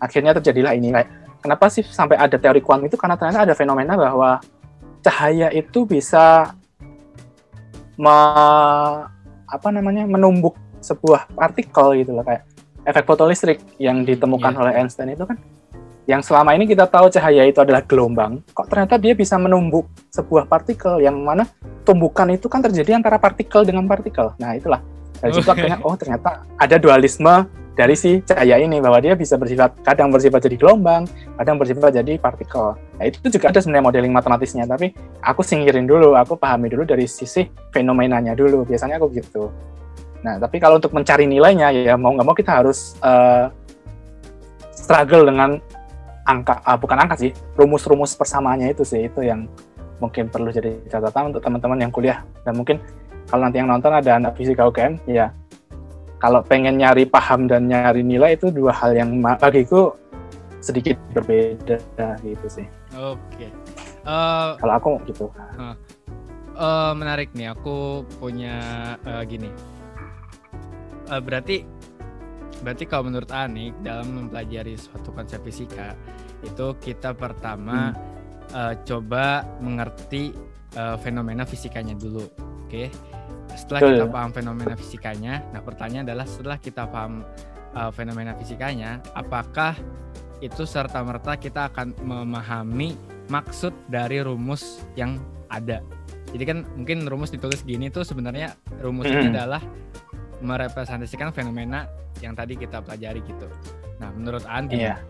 akhirnya 0.00 0.32
terjadilah 0.40 0.72
ini. 0.72 0.88
Kayak 0.96 1.08
kenapa 1.44 1.68
sih 1.68 1.84
sampai 1.84 2.16
ada 2.16 2.40
teori 2.40 2.64
kuantum 2.64 2.88
itu? 2.88 2.96
Karena 2.96 3.20
ternyata 3.20 3.44
ada 3.44 3.54
fenomena 3.54 3.94
bahwa 3.94 4.40
cahaya 5.04 5.52
itu 5.52 5.84
bisa 5.84 6.56
me, 8.00 8.16
apa 9.46 9.68
namanya 9.70 10.08
menumbuk 10.08 10.56
sebuah 10.78 11.30
partikel 11.34 11.98
gitu 11.98 12.14
loh 12.14 12.24
kayak 12.24 12.47
efek 12.88 13.04
fotolistrik 13.04 13.60
yang 13.76 14.08
ditemukan 14.08 14.56
yeah. 14.56 14.60
oleh 14.64 14.72
Einstein 14.80 15.12
itu 15.12 15.28
kan 15.28 15.36
yang 16.08 16.24
selama 16.24 16.56
ini 16.56 16.64
kita 16.64 16.88
tahu 16.88 17.12
cahaya 17.12 17.44
itu 17.44 17.60
adalah 17.60 17.84
gelombang, 17.84 18.40
kok 18.56 18.64
ternyata 18.72 18.96
dia 18.96 19.12
bisa 19.12 19.36
menumbuk 19.36 19.84
sebuah 20.08 20.48
partikel 20.48 21.04
yang 21.04 21.20
mana 21.20 21.44
tumbukan 21.84 22.24
itu 22.32 22.48
kan 22.48 22.64
terjadi 22.64 22.96
antara 22.96 23.20
partikel 23.20 23.60
dengan 23.60 23.84
partikel. 23.84 24.32
Nah, 24.40 24.56
itulah 24.56 24.80
dari 25.20 25.36
situ 25.36 25.44
akhirnya 25.52 25.76
oh 25.84 25.92
ternyata 26.00 26.48
ada 26.56 26.80
dualisme 26.80 27.44
dari 27.76 27.92
si 27.92 28.24
cahaya 28.24 28.56
ini 28.56 28.80
bahwa 28.80 28.98
dia 29.04 29.12
bisa 29.14 29.36
bersifat 29.36 29.84
kadang 29.84 30.08
bersifat 30.08 30.48
jadi 30.48 30.56
gelombang, 30.56 31.04
kadang 31.36 31.60
bersifat 31.60 31.92
jadi 31.92 32.16
partikel. 32.16 32.74
Nah, 32.74 33.04
itu 33.04 33.28
juga 33.28 33.52
ada 33.52 33.60
sebenarnya 33.60 33.84
modeling 33.92 34.14
matematisnya, 34.16 34.64
tapi 34.64 34.96
aku 35.20 35.44
singkirin 35.44 35.84
dulu, 35.84 36.16
aku 36.16 36.40
pahami 36.40 36.72
dulu 36.72 36.88
dari 36.88 37.04
sisi 37.04 37.46
fenomenanya 37.68 38.32
dulu. 38.32 38.64
Biasanya 38.64 38.96
aku 38.96 39.12
gitu. 39.12 39.52
Nah, 40.22 40.34
tapi 40.42 40.58
kalau 40.58 40.82
untuk 40.82 40.90
mencari 40.90 41.30
nilainya 41.30 41.70
ya 41.70 41.94
mau 41.94 42.10
nggak 42.14 42.26
mau 42.26 42.34
kita 42.34 42.62
harus 42.62 42.98
uh, 43.06 43.50
struggle 44.74 45.26
dengan 45.26 45.62
angka, 46.26 46.58
uh, 46.66 46.78
bukan 46.78 46.98
angka 46.98 47.16
sih, 47.18 47.30
rumus-rumus 47.54 48.18
persamaannya 48.18 48.74
itu 48.74 48.82
sih 48.82 49.06
itu 49.06 49.22
yang 49.22 49.46
mungkin 49.98 50.30
perlu 50.30 50.50
jadi 50.50 50.78
catatan 50.86 51.34
untuk 51.34 51.42
teman-teman 51.42 51.78
yang 51.82 51.92
kuliah 51.94 52.22
dan 52.46 52.54
mungkin 52.54 52.78
kalau 53.28 53.44
nanti 53.44 53.60
yang 53.60 53.68
nonton 53.68 53.92
ada 53.92 54.16
anak 54.16 54.34
fisika 54.40 54.64
UGM, 54.64 54.98
ya 55.04 55.28
kalau 56.18 56.42
pengen 56.42 56.80
nyari 56.80 57.06
paham 57.06 57.46
dan 57.46 57.70
nyari 57.70 58.02
nilai 58.02 58.34
itu 58.34 58.50
dua 58.50 58.74
hal 58.74 58.96
yang 58.96 59.20
bagiku 59.22 59.94
sedikit 60.58 60.98
berbeda 61.14 61.78
gitu 62.24 62.46
sih. 62.50 62.66
Oke. 62.98 63.20
Okay. 63.36 63.50
Uh, 64.02 64.10
eh, 64.10 64.48
kalau 64.58 64.74
aku 64.74 64.90
gitu. 65.06 65.26
Uh, 65.54 65.76
uh, 66.58 66.92
menarik 66.96 67.30
nih. 67.36 67.54
Aku 67.54 68.02
punya 68.18 68.58
uh, 69.06 69.22
gini. 69.22 69.52
Uh, 71.08 71.20
berarti 71.24 71.64
berarti 72.60 72.84
kalau 72.84 73.08
menurut 73.08 73.30
Anik 73.32 73.72
dalam 73.80 74.12
mempelajari 74.12 74.74
suatu 74.76 75.14
konsep 75.14 75.38
fisika 75.46 75.94
itu 76.42 76.74
kita 76.82 77.14
pertama 77.14 77.92
hmm. 77.92 77.98
uh, 78.52 78.74
coba 78.82 79.46
mengerti 79.62 80.34
uh, 80.76 81.00
fenomena 81.00 81.48
fisikanya 81.48 81.96
dulu. 81.96 82.28
Oke. 82.68 82.68
Okay? 82.68 82.88
setelah 83.58 83.80
Betul. 83.80 83.92
kita 83.94 84.06
paham 84.12 84.30
fenomena 84.30 84.74
fisikanya, 84.78 85.34
nah 85.50 85.60
pertanyaan 85.64 86.04
adalah 86.06 86.26
setelah 86.28 86.58
kita 86.62 86.86
paham 86.86 87.26
uh, 87.72 87.90
fenomena 87.90 88.36
fisikanya, 88.38 89.02
apakah 89.18 89.74
itu 90.38 90.62
serta 90.62 91.02
merta 91.02 91.34
kita 91.34 91.66
akan 91.72 91.98
memahami 91.98 92.94
maksud 93.26 93.74
dari 93.90 94.22
rumus 94.22 94.86
yang 94.94 95.18
ada. 95.50 95.82
Jadi 96.30 96.44
kan 96.44 96.58
mungkin 96.76 97.08
rumus 97.08 97.32
ditulis 97.32 97.64
gini 97.64 97.88
tuh 97.88 98.04
sebenarnya 98.04 98.54
rumusnya 98.84 99.26
hmm. 99.26 99.32
adalah 99.34 99.62
merepresentasikan 100.40 101.34
fenomena 101.34 101.86
yang 102.22 102.34
tadi 102.34 102.58
kita 102.58 102.82
pelajari 102.82 103.22
gitu. 103.26 103.46
Nah, 103.98 104.10
menurut 104.14 104.46
Andi 104.46 104.82
iya. 104.82 105.02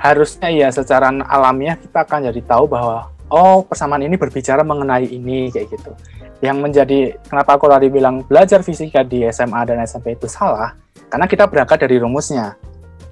harusnya 0.00 0.48
ya 0.48 0.68
secara 0.72 1.12
alamiah 1.28 1.76
kita 1.76 2.08
akan 2.08 2.32
jadi 2.32 2.40
tahu 2.44 2.64
bahwa 2.64 3.12
oh 3.28 3.62
persamaan 3.64 4.02
ini 4.04 4.16
berbicara 4.16 4.64
mengenai 4.64 5.06
ini 5.06 5.52
kayak 5.52 5.68
gitu 5.76 5.92
yang 6.40 6.58
menjadi 6.58 7.20
kenapa 7.28 7.56
aku 7.56 7.68
tadi 7.68 7.92
bilang 7.92 8.24
belajar 8.24 8.64
fisika 8.64 9.04
di 9.04 9.24
SMA 9.28 9.60
dan 9.68 9.84
SMP 9.84 10.16
itu 10.16 10.24
salah 10.24 10.72
karena 11.12 11.28
kita 11.28 11.44
berangkat 11.44 11.84
dari 11.84 12.00
rumusnya 12.00 12.56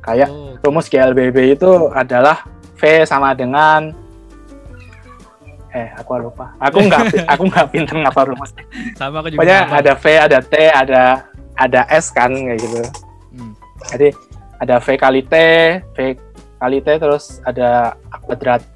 kayak 0.00 0.28
oh. 0.32 0.56
rumus 0.64 0.88
GLBB 0.88 1.60
itu 1.60 1.92
adalah 1.92 2.48
V 2.80 3.04
sama 3.04 3.36
dengan 3.36 3.92
eh 5.78 5.88
aku 5.94 6.10
lupa 6.18 6.58
aku 6.58 6.78
nggak 6.90 7.02
aku 7.32 7.42
nggak 7.46 7.66
pinter 7.70 7.96
ngapa 8.02 8.20
rumusnya 8.34 8.64
sama 8.98 9.22
aku 9.22 9.30
juga 9.30 9.38
pokoknya 9.38 9.60
ada 9.70 9.92
V 9.94 10.04
ada 10.18 10.38
T 10.42 10.54
ada 10.58 11.02
ada 11.54 11.80
S 11.94 12.10
kan 12.10 12.34
kayak 12.34 12.58
gitu 12.58 12.82
hmm. 13.38 13.52
jadi 13.94 14.08
ada 14.58 14.76
V 14.82 14.86
kali 14.98 15.22
T 15.22 15.34
V 15.94 15.98
kali 16.58 16.78
T 16.82 16.88
terus 16.98 17.38
ada 17.46 17.94
kuadrat 18.26 18.66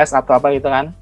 S 0.00 0.16
atau 0.16 0.32
apa 0.40 0.48
gitu 0.56 0.72
kan 0.72 0.96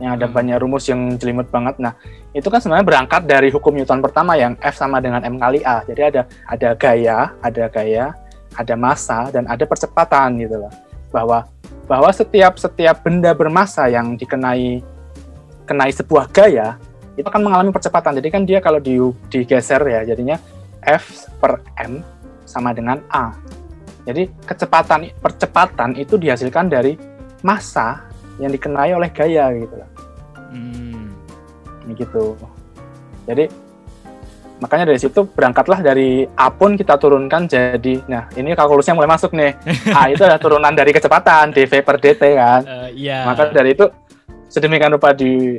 yang 0.00 0.16
ada 0.16 0.26
hmm. 0.26 0.34
banyak 0.34 0.56
rumus 0.58 0.88
yang 0.88 1.14
jelimet 1.20 1.52
banget. 1.52 1.76
Nah, 1.76 1.92
itu 2.32 2.48
kan 2.48 2.58
sebenarnya 2.58 2.88
berangkat 2.88 3.22
dari 3.28 3.52
hukum 3.52 3.76
Newton 3.76 4.00
pertama 4.00 4.34
yang 4.34 4.56
F 4.64 4.80
sama 4.80 4.98
dengan 4.98 5.20
M 5.20 5.36
kali 5.36 5.60
A. 5.60 5.84
Jadi 5.84 6.00
ada 6.00 6.22
ada 6.48 6.68
gaya, 6.72 7.18
ada 7.44 7.64
gaya, 7.68 8.16
ada 8.56 8.74
massa 8.80 9.28
dan 9.28 9.44
ada 9.44 9.62
percepatan 9.68 10.40
gitu 10.40 10.56
loh. 10.56 10.72
Bahwa 11.10 11.46
bahwa 11.90 12.10
setiap 12.14 12.54
setiap 12.54 13.02
benda 13.02 13.34
bermassa 13.34 13.90
yang 13.90 14.14
dikenai 14.14 14.78
kenai 15.66 15.90
sebuah 15.90 16.30
gaya 16.30 16.78
itu 17.18 17.26
akan 17.26 17.42
mengalami 17.46 17.70
percepatan. 17.74 18.16
Jadi 18.22 18.28
kan 18.30 18.42
dia 18.46 18.58
kalau 18.62 18.78
di, 18.78 18.96
digeser 19.30 19.82
ya 19.82 20.06
jadinya 20.06 20.38
F 20.86 21.26
per 21.42 21.60
M 21.82 22.00
sama 22.46 22.70
dengan 22.70 23.02
A. 23.10 23.34
Jadi 24.06 24.30
kecepatan 24.46 25.12
percepatan 25.20 25.98
itu 25.98 26.16
dihasilkan 26.16 26.72
dari 26.72 26.96
massa 27.44 28.06
yang 28.40 28.50
dikenai 28.50 28.94
oleh 28.96 29.10
gaya 29.12 29.52
gitu. 29.52 29.74
Hmm. 30.50 31.12
Gitu. 31.90 32.38
Jadi 33.28 33.44
makanya 34.60 34.92
dari 34.92 35.00
situ 35.00 35.26
berangkatlah 35.26 35.80
dari 35.80 36.28
A 36.36 36.52
pun 36.52 36.76
kita 36.76 37.00
turunkan 37.00 37.48
jadi 37.48 38.04
nah 38.06 38.28
ini 38.36 38.52
kalkulusnya 38.54 38.94
mulai 38.94 39.10
masuk 39.10 39.32
nih 39.32 39.56
A 39.98 40.12
itu 40.12 40.22
adalah 40.22 40.38
turunan 40.38 40.72
dari 40.72 40.92
kecepatan 40.92 41.50
dv 41.50 41.72
per 41.80 41.96
dt 41.98 42.22
kan 42.36 42.62
uh, 42.62 42.88
yeah. 42.92 43.24
maka 43.24 43.50
dari 43.50 43.74
itu 43.74 43.88
sedemikian 44.52 44.94
rupa 44.94 45.16
di 45.16 45.58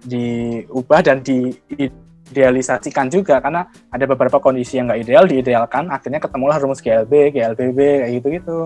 diubah 0.00 1.04
dan 1.04 1.20
di 1.20 1.52
idealisasikan 1.76 3.12
juga 3.12 3.42
karena 3.42 3.68
ada 3.92 4.04
beberapa 4.08 4.40
kondisi 4.40 4.80
yang 4.80 4.88
nggak 4.88 5.00
ideal 5.04 5.24
diidealkan 5.28 5.92
akhirnya 5.92 6.22
ketemulah 6.22 6.56
rumus 6.56 6.80
GLB 6.80 7.36
GLBB 7.36 7.78
kayak 7.78 8.12
gitu 8.22 8.26
gitu 8.40 8.58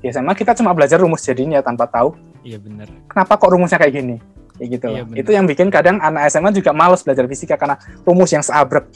di 0.00 0.08
SMA 0.08 0.32
kita 0.32 0.56
cuma 0.56 0.72
belajar 0.72 0.96
rumus 0.96 1.20
jadinya 1.24 1.60
tanpa 1.60 1.84
tahu 1.88 2.16
Iya 2.44 2.60
benar. 2.60 2.88
Kenapa 3.08 3.40
kok 3.40 3.50
rumusnya 3.50 3.80
kayak 3.80 3.94
gini? 3.96 4.16
Kayak 4.54 4.68
gitu. 4.78 4.86
Iya, 4.86 5.02
itu 5.18 5.30
yang 5.34 5.46
bikin 5.50 5.68
kadang 5.68 5.98
anak 5.98 6.30
SMA 6.30 6.54
juga 6.54 6.70
males 6.70 7.02
belajar 7.02 7.26
fisika 7.26 7.58
karena 7.58 7.74
rumus 8.06 8.30
yang 8.30 8.44
seabrek 8.44 8.86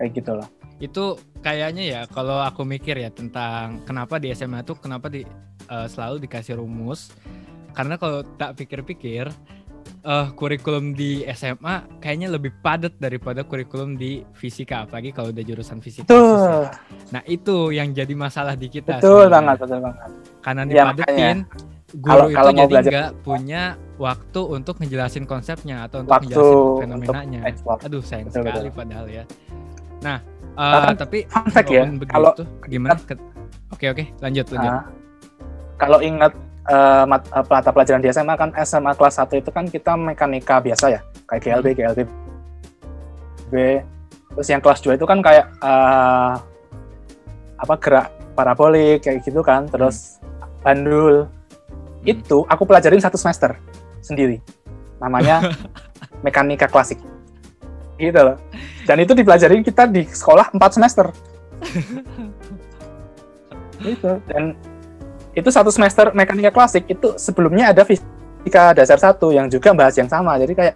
kayak 0.00 0.10
gitu 0.16 0.32
loh. 0.32 0.48
Itu 0.80 1.20
kayaknya 1.44 1.84
ya 1.84 2.00
kalau 2.08 2.40
aku 2.40 2.64
mikir 2.64 2.96
ya 2.96 3.12
tentang 3.12 3.84
kenapa 3.84 4.16
di 4.16 4.32
SMA 4.32 4.64
tuh 4.64 4.80
kenapa 4.80 5.12
di 5.12 5.28
uh, 5.68 5.86
selalu 5.86 6.24
dikasih 6.24 6.56
rumus 6.56 7.12
karena 7.76 8.00
kalau 8.00 8.24
tak 8.40 8.56
pikir-pikir 8.56 9.28
uh, 10.08 10.32
kurikulum 10.32 10.96
di 10.96 11.24
SMA 11.36 12.00
kayaknya 12.00 12.32
lebih 12.32 12.52
padat 12.64 12.96
daripada 12.96 13.44
kurikulum 13.44 14.00
di 14.00 14.24
fisika 14.32 14.88
apalagi 14.88 15.12
kalau 15.12 15.32
udah 15.32 15.44
jurusan 15.44 15.84
fisika. 15.84 16.08
Tuh. 16.08 16.64
Nah, 17.12 17.22
itu 17.28 17.76
yang 17.76 17.92
jadi 17.92 18.14
masalah 18.16 18.54
di 18.56 18.72
kita. 18.72 19.00
Betul 19.00 19.28
sebenernya. 19.28 19.34
banget, 19.36 19.56
betul 19.60 19.80
banget. 19.84 20.10
Karena 20.40 20.62
ya, 20.64 20.68
dipadetin 20.68 21.38
ya, 21.44 21.73
guru 21.94 22.10
kalau, 22.10 22.26
itu 22.26 22.36
kalau 22.36 22.50
jadi 22.58 22.74
nggak 22.82 23.10
punya 23.22 23.62
waktu 23.94 24.40
untuk 24.42 24.74
ngejelasin 24.82 25.24
konsepnya 25.24 25.86
atau 25.86 26.02
untuk 26.02 26.10
waktu 26.10 26.26
ngejelasin 26.26 26.58
fenomenanya. 26.82 27.40
Aduh 27.86 28.02
sayang 28.02 28.26
betul, 28.28 28.42
sekali 28.42 28.68
betul. 28.70 28.78
padahal 28.82 29.06
ya. 29.06 29.24
Nah, 30.02 30.18
uh, 30.58 30.90
tapi 30.98 31.24
fun 31.30 31.46
fact 31.54 31.70
ya, 31.70 31.86
kalau 32.10 32.34
gimana? 32.66 32.98
Oke 33.70 33.86
oke, 33.90 34.04
lanjut 34.18 34.46
lanjut. 34.50 34.72
Uh, 34.74 34.82
kalau 35.78 35.98
ingat 36.02 36.32
uh, 36.70 37.04
mat, 37.06 37.22
uh, 37.30 37.46
mata 37.46 37.70
pelajaran 37.70 38.02
di 38.02 38.10
SMA 38.10 38.34
kan 38.34 38.50
SMA 38.66 38.92
kelas 38.98 39.22
1 39.22 39.40
itu 39.40 39.50
kan 39.54 39.64
kita 39.70 39.94
mekanika 39.94 40.58
biasa 40.58 40.98
ya, 40.98 41.00
kayak 41.30 41.42
GLB, 41.42 41.66
hmm. 41.66 41.78
GLB, 41.78 41.98
B. 43.50 43.54
Terus 44.34 44.48
yang 44.50 44.62
kelas 44.62 44.82
2 44.82 44.98
itu 44.98 45.06
kan 45.06 45.22
kayak 45.22 45.46
uh, 45.62 46.34
apa 47.54 47.74
gerak 47.78 48.06
parabolik 48.34 49.06
kayak 49.06 49.22
gitu 49.22 49.40
kan, 49.46 49.70
terus 49.70 50.18
hmm. 50.18 50.62
bandul 50.62 51.30
itu 52.04 52.44
aku 52.46 52.62
pelajarin 52.68 53.00
satu 53.00 53.16
semester 53.16 53.56
sendiri. 54.04 54.38
Namanya 55.00 55.52
mekanika 56.24 56.68
klasik. 56.68 57.00
Gitu 57.96 58.20
loh. 58.20 58.36
Dan 58.84 59.00
itu 59.00 59.16
dipelajarin 59.16 59.64
kita 59.64 59.88
di 59.88 60.04
sekolah 60.04 60.52
empat 60.52 60.70
semester. 60.76 61.08
Itu 63.84 64.16
dan 64.32 64.56
itu 65.36 65.50
satu 65.52 65.68
semester 65.68 66.08
mekanika 66.16 66.48
klasik 66.48 66.88
itu 66.88 67.20
sebelumnya 67.20 67.68
ada 67.68 67.84
fisika 67.84 68.72
dasar 68.72 68.96
satu 68.96 69.28
yang 69.28 69.50
juga 69.50 69.76
bahas 69.76 69.92
yang 69.98 70.08
sama. 70.08 70.40
Jadi 70.40 70.56
kayak 70.56 70.74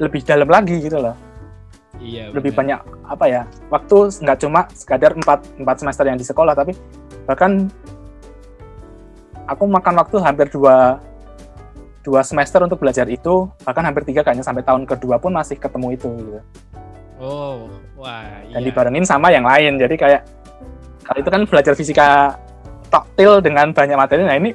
lebih 0.00 0.24
dalam 0.24 0.48
lagi 0.48 0.80
gitu 0.80 0.96
loh. 0.96 1.12
Iya 2.00 2.32
lebih 2.34 2.56
banyak 2.56 2.80
apa 3.06 3.24
ya 3.28 3.42
waktu 3.70 4.10
nggak 4.22 4.38
cuma 4.42 4.66
sekadar 4.74 5.12
empat 5.14 5.44
empat 5.60 5.76
semester 5.78 6.04
yang 6.08 6.18
di 6.18 6.26
sekolah 6.26 6.52
tapi 6.56 6.74
bahkan 7.28 7.70
aku 9.44 9.64
makan 9.68 9.94
waktu 10.00 10.16
hampir 10.20 10.46
dua 10.48 11.00
dua 12.04 12.20
semester 12.20 12.60
untuk 12.60 12.76
belajar 12.80 13.08
itu 13.08 13.48
bahkan 13.64 13.80
hampir 13.84 14.04
tiga 14.04 14.20
kayaknya 14.20 14.44
sampai 14.44 14.60
tahun 14.60 14.84
kedua 14.84 15.16
pun 15.16 15.32
masih 15.32 15.56
ketemu 15.56 15.96
itu 15.96 16.08
gitu. 16.20 16.40
Oh, 17.16 17.70
wah. 17.96 18.44
Dan 18.52 18.60
iya. 18.60 18.68
dibarengin 18.68 19.06
sama 19.06 19.32
yang 19.32 19.46
lain. 19.46 19.80
Jadi 19.80 19.94
kayak 19.96 20.20
kalau 21.06 21.18
itu 21.24 21.30
kan 21.32 21.42
belajar 21.48 21.72
fisika 21.72 22.36
toktil 22.92 23.40
dengan 23.40 23.72
banyak 23.72 23.96
materi. 23.96 24.20
Nah 24.26 24.36
ini 24.36 24.52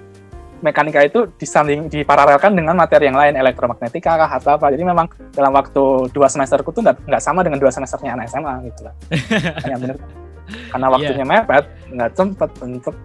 mekanika 0.60 1.02
itu 1.08 1.26
disanding 1.40 1.88
diparalelkan 1.88 2.52
dengan 2.52 2.76
materi 2.76 3.08
yang 3.08 3.16
lain 3.16 3.34
elektromagnetika 3.40 4.20
kah 4.20 4.30
atau 4.38 4.60
apa. 4.60 4.70
Jadi 4.70 4.84
memang 4.86 5.10
dalam 5.34 5.56
waktu 5.56 6.12
dua 6.14 6.28
semesterku 6.30 6.70
tuh 6.70 6.84
nggak 6.86 7.24
sama 7.24 7.42
dengan 7.42 7.58
dua 7.58 7.74
semesternya 7.74 8.14
anak 8.14 8.30
SMA 8.30 8.54
gitu 8.70 8.82
lah. 8.86 8.94
bener. 9.82 9.98
Karena 10.50 10.88
iya. 10.90 10.94
waktunya 10.94 11.26
yeah. 11.26 11.42
mepet, 11.42 11.66
nggak 11.94 12.12
sempet 12.18 12.50
untuk 12.62 12.96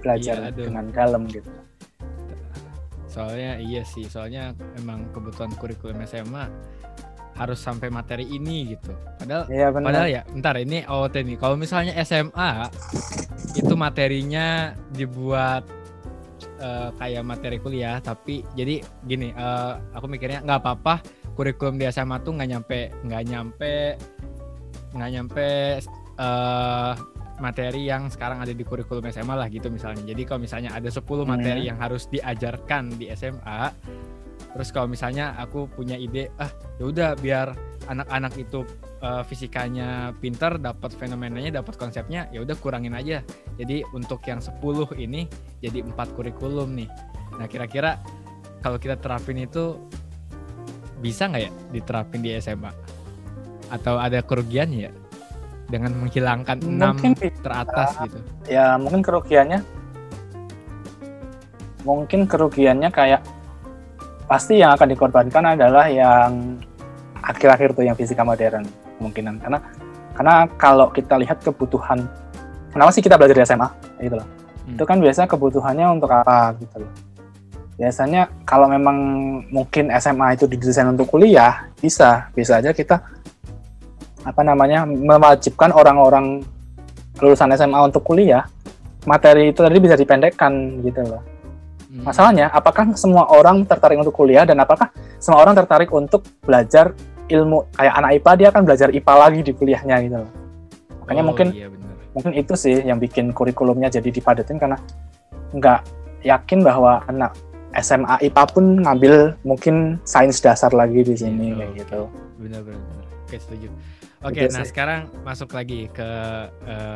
belajar 0.00 0.36
iya, 0.40 0.50
dengan 0.54 0.84
dalam 0.90 1.26
gitu 1.28 1.50
soalnya 3.08 3.58
iya 3.58 3.82
sih 3.82 4.06
soalnya 4.06 4.54
emang 4.78 5.10
kebutuhan 5.10 5.50
kurikulum 5.58 5.98
SMA 6.06 6.46
harus 7.38 7.62
sampai 7.62 7.86
materi 7.88 8.26
ini 8.26 8.74
gitu. 8.74 8.90
Padahal 9.22 9.46
Iya 9.46 9.70
benar. 9.70 9.86
padahal 9.86 10.08
ya, 10.10 10.22
bentar 10.26 10.54
ini 10.58 10.78
OOT 10.82 11.14
nih. 11.22 11.36
Kalau 11.38 11.54
misalnya 11.54 11.94
SMA 12.02 12.50
itu 13.54 13.74
materinya 13.78 14.74
dibuat 14.90 15.62
eh, 16.58 16.90
kayak 16.98 17.22
materi 17.22 17.62
kuliah, 17.62 18.02
tapi 18.02 18.42
jadi 18.58 18.82
gini, 19.06 19.30
eh, 19.30 19.72
aku 19.94 20.10
mikirnya 20.10 20.42
nggak 20.42 20.58
apa-apa 20.66 20.98
kurikulum 21.38 21.78
di 21.78 21.86
SMA 21.86 22.18
tuh 22.26 22.34
nggak 22.34 22.50
nyampe 22.50 22.80
nggak 23.06 23.22
nyampe 23.30 23.74
nggak 24.90 25.10
nyampe 25.14 25.48
eh, 26.18 26.92
materi 27.38 27.86
yang 27.86 28.10
sekarang 28.10 28.42
ada 28.42 28.50
di 28.50 28.64
kurikulum 28.66 29.06
SMA 29.10 29.34
lah 29.34 29.48
gitu 29.48 29.70
misalnya. 29.70 30.02
Jadi 30.02 30.22
kalau 30.26 30.40
misalnya 30.42 30.74
ada 30.74 30.90
10 30.90 31.24
materi 31.24 31.66
Hmm. 31.66 31.68
yang 31.74 31.78
harus 31.78 32.06
diajarkan 32.10 32.94
di 32.98 33.10
SMA, 33.14 33.70
terus 34.54 34.68
kalau 34.74 34.90
misalnya 34.90 35.34
aku 35.38 35.70
punya 35.70 35.94
ide, 35.94 36.30
ah 36.38 36.50
ya 36.78 36.84
udah 36.86 37.08
biar 37.18 37.54
anak-anak 37.88 38.34
itu 38.36 38.66
eh, 38.98 39.22
fisikanya 39.30 40.10
pinter, 40.18 40.58
dapat 40.58 40.90
fenomenanya, 40.98 41.62
dapat 41.62 41.78
konsepnya, 41.78 42.26
ya 42.34 42.42
udah 42.42 42.58
kurangin 42.58 42.98
aja. 42.98 43.22
Jadi 43.54 43.86
untuk 43.94 44.18
yang 44.26 44.42
10 44.42 44.90
ini 44.98 45.30
jadi 45.62 45.86
empat 45.86 46.18
kurikulum 46.18 46.74
nih. 46.74 46.90
Nah 47.38 47.46
kira-kira 47.46 48.02
kalau 48.58 48.74
kita 48.82 48.98
terapin 48.98 49.38
itu 49.38 49.78
bisa 50.98 51.30
nggak 51.30 51.42
ya 51.46 51.52
diterapin 51.70 52.26
di 52.26 52.34
SMA? 52.42 52.74
Atau 53.70 54.02
ada 54.02 54.18
kerugiannya 54.18 54.90
ya 54.90 54.92
dengan 55.68 55.92
menghilangkan 56.00 56.64
enam 56.64 56.96
bisa. 56.96 57.28
teratas 57.44 57.92
gitu? 58.08 58.18
ya 58.48 58.80
mungkin 58.80 59.04
kerugiannya. 59.04 59.60
Mungkin 61.84 62.26
kerugiannya 62.28 62.90
kayak 62.90 63.20
pasti 64.28 64.60
yang 64.60 64.76
akan 64.76 64.88
dikorbankan 64.92 65.56
adalah 65.56 65.88
yang 65.88 66.60
akhir-akhir 67.20 67.76
tuh 67.76 67.84
yang 67.84 67.96
fisika 67.96 68.24
modern 68.24 68.64
kemungkinan. 68.98 69.40
Karena 69.40 69.58
karena 70.16 70.34
kalau 70.58 70.90
kita 70.90 71.14
lihat 71.20 71.44
kebutuhan 71.44 72.08
kenapa 72.72 72.90
sih 72.90 73.04
kita 73.04 73.14
belajar 73.20 73.36
di 73.36 73.44
SMA 73.44 73.68
gitu 74.02 74.16
loh. 74.18 74.28
Hmm. 74.68 74.76
itu 74.76 74.84
kan 74.84 74.98
biasanya 75.00 75.28
kebutuhannya 75.28 75.86
untuk 75.88 76.10
apa? 76.12 76.56
Gitu 76.60 76.76
loh. 76.80 76.92
Biasanya 77.78 78.26
kalau 78.42 78.66
memang 78.66 78.96
mungkin 79.54 79.92
SMA 80.02 80.34
itu 80.34 80.50
didesain 80.50 80.88
untuk 80.90 81.06
kuliah 81.06 81.70
bisa. 81.78 82.26
Bisa 82.34 82.58
aja 82.58 82.74
kita 82.74 82.98
apa 84.28 84.44
namanya 84.44 84.84
mewajibkan 84.84 85.72
orang-orang 85.72 86.44
lulusan 87.18 87.48
SMA 87.56 87.80
untuk 87.80 88.04
kuliah 88.04 88.44
materi 89.08 89.50
itu 89.50 89.64
tadi 89.64 89.78
bisa 89.80 89.96
dipendekkan 89.96 90.84
gitu 90.84 91.00
loh 91.02 91.22
Hmm. 91.88 92.04
Masalahnya, 92.04 92.52
apakah 92.52 92.92
semua 93.00 93.24
orang 93.32 93.64
tertarik 93.64 93.96
untuk 93.96 94.12
kuliah 94.12 94.44
dan 94.44 94.60
apakah 94.60 94.92
semua 95.16 95.40
orang 95.40 95.56
tertarik 95.56 95.88
untuk 95.88 96.20
belajar 96.44 96.92
ilmu 97.32 97.64
kayak 97.72 97.94
anak 97.96 98.10
IPA 98.20 98.32
dia 98.36 98.48
akan 98.52 98.62
belajar 98.68 98.88
IPA 98.92 99.14
lagi 99.16 99.40
di 99.40 99.52
kuliahnya 99.56 99.96
gitu 100.04 100.16
loh. 100.20 100.30
Makanya 101.00 101.22
Oh, 101.24 101.28
mungkin 101.32 101.48
iya 101.56 101.72
bener. 101.72 101.96
mungkin 102.12 102.32
itu 102.36 102.52
sih 102.60 102.84
yang 102.84 103.00
bikin 103.00 103.32
kurikulumnya 103.32 103.88
jadi 103.88 104.04
dipadatin 104.04 104.60
karena 104.60 104.76
nggak 105.56 105.80
yakin 106.28 106.60
bahwa 106.60 107.00
anak 107.08 107.32
SMA 107.78 108.18
IPA 108.22 108.44
pun 108.48 108.64
ngambil 108.80 109.14
mungkin 109.42 109.74
sains 110.02 110.38
dasar 110.38 110.70
lagi 110.70 111.00
di 111.00 111.14
sini 111.14 111.50
Iya, 111.50 111.56
kayak 111.56 111.68
oke. 111.68 111.78
gitu. 111.78 112.00
benar 112.38 112.60
benar 112.62 112.82
benar. 112.82 113.06
Oke 113.22 113.36
setuju. 113.38 113.68
Oke, 114.18 114.40
Gitu 114.40 114.50
nah 114.50 114.62
sih. 114.62 114.68
sekarang 114.68 115.00
masuk 115.22 115.50
lagi 115.52 115.86
ke 115.88 116.08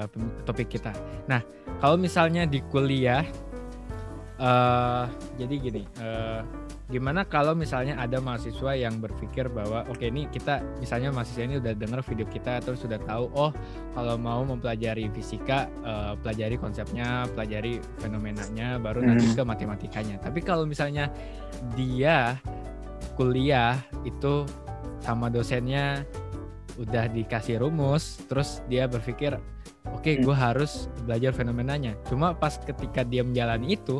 pem- 0.08 0.34
topik 0.42 0.66
kita. 0.68 0.90
Nah, 1.24 1.38
kalau 1.78 1.94
misalnya 1.94 2.42
di 2.44 2.58
kuliah, 2.64 3.22
eh 4.36 5.04
jadi 5.36 5.54
gini, 5.56 5.82
eh, 5.98 6.40
gimana 6.92 7.24
kalau 7.24 7.56
misalnya 7.56 7.96
ada 7.96 8.20
mahasiswa 8.20 8.76
yang 8.76 9.00
berpikir 9.00 9.48
bahwa 9.48 9.88
oke 9.88 10.04
ini 10.04 10.28
kita 10.28 10.60
misalnya 10.76 11.08
mahasiswa 11.08 11.42
ini 11.48 11.56
udah 11.56 11.72
denger 11.72 12.04
video 12.04 12.28
kita 12.28 12.60
terus 12.60 12.84
sudah 12.84 13.00
tahu 13.00 13.32
oh 13.32 13.48
kalau 13.96 14.20
mau 14.20 14.44
mempelajari 14.44 15.08
fisika 15.08 15.72
eh, 15.80 16.12
pelajari 16.20 16.60
konsepnya, 16.60 17.24
pelajari 17.32 17.80
fenomenanya, 17.96 18.76
baru 18.76 19.00
nanti 19.00 19.32
Hmm. 19.32 19.36
ke 19.38 19.42
matematikanya. 19.48 20.16
Tapi 20.20 20.44
kalau 20.44 20.68
misalnya 20.68 21.08
dia 21.72 22.36
kuliah 23.16 23.80
itu 24.04 24.44
sama 25.00 25.32
dosennya 25.32 26.04
udah 26.80 27.04
dikasih 27.12 27.60
rumus 27.60 28.20
terus 28.28 28.64
dia 28.68 28.88
berpikir 28.88 29.36
oke 29.90 30.10
Hmm. 30.12 30.22
gue 30.22 30.36
harus 30.36 30.86
belajar 31.02 31.34
fenomenanya. 31.34 31.98
Cuma 32.06 32.34
pas 32.36 32.54
ketika 32.58 33.02
dia 33.02 33.26
menjalani 33.26 33.74
itu 33.74 33.98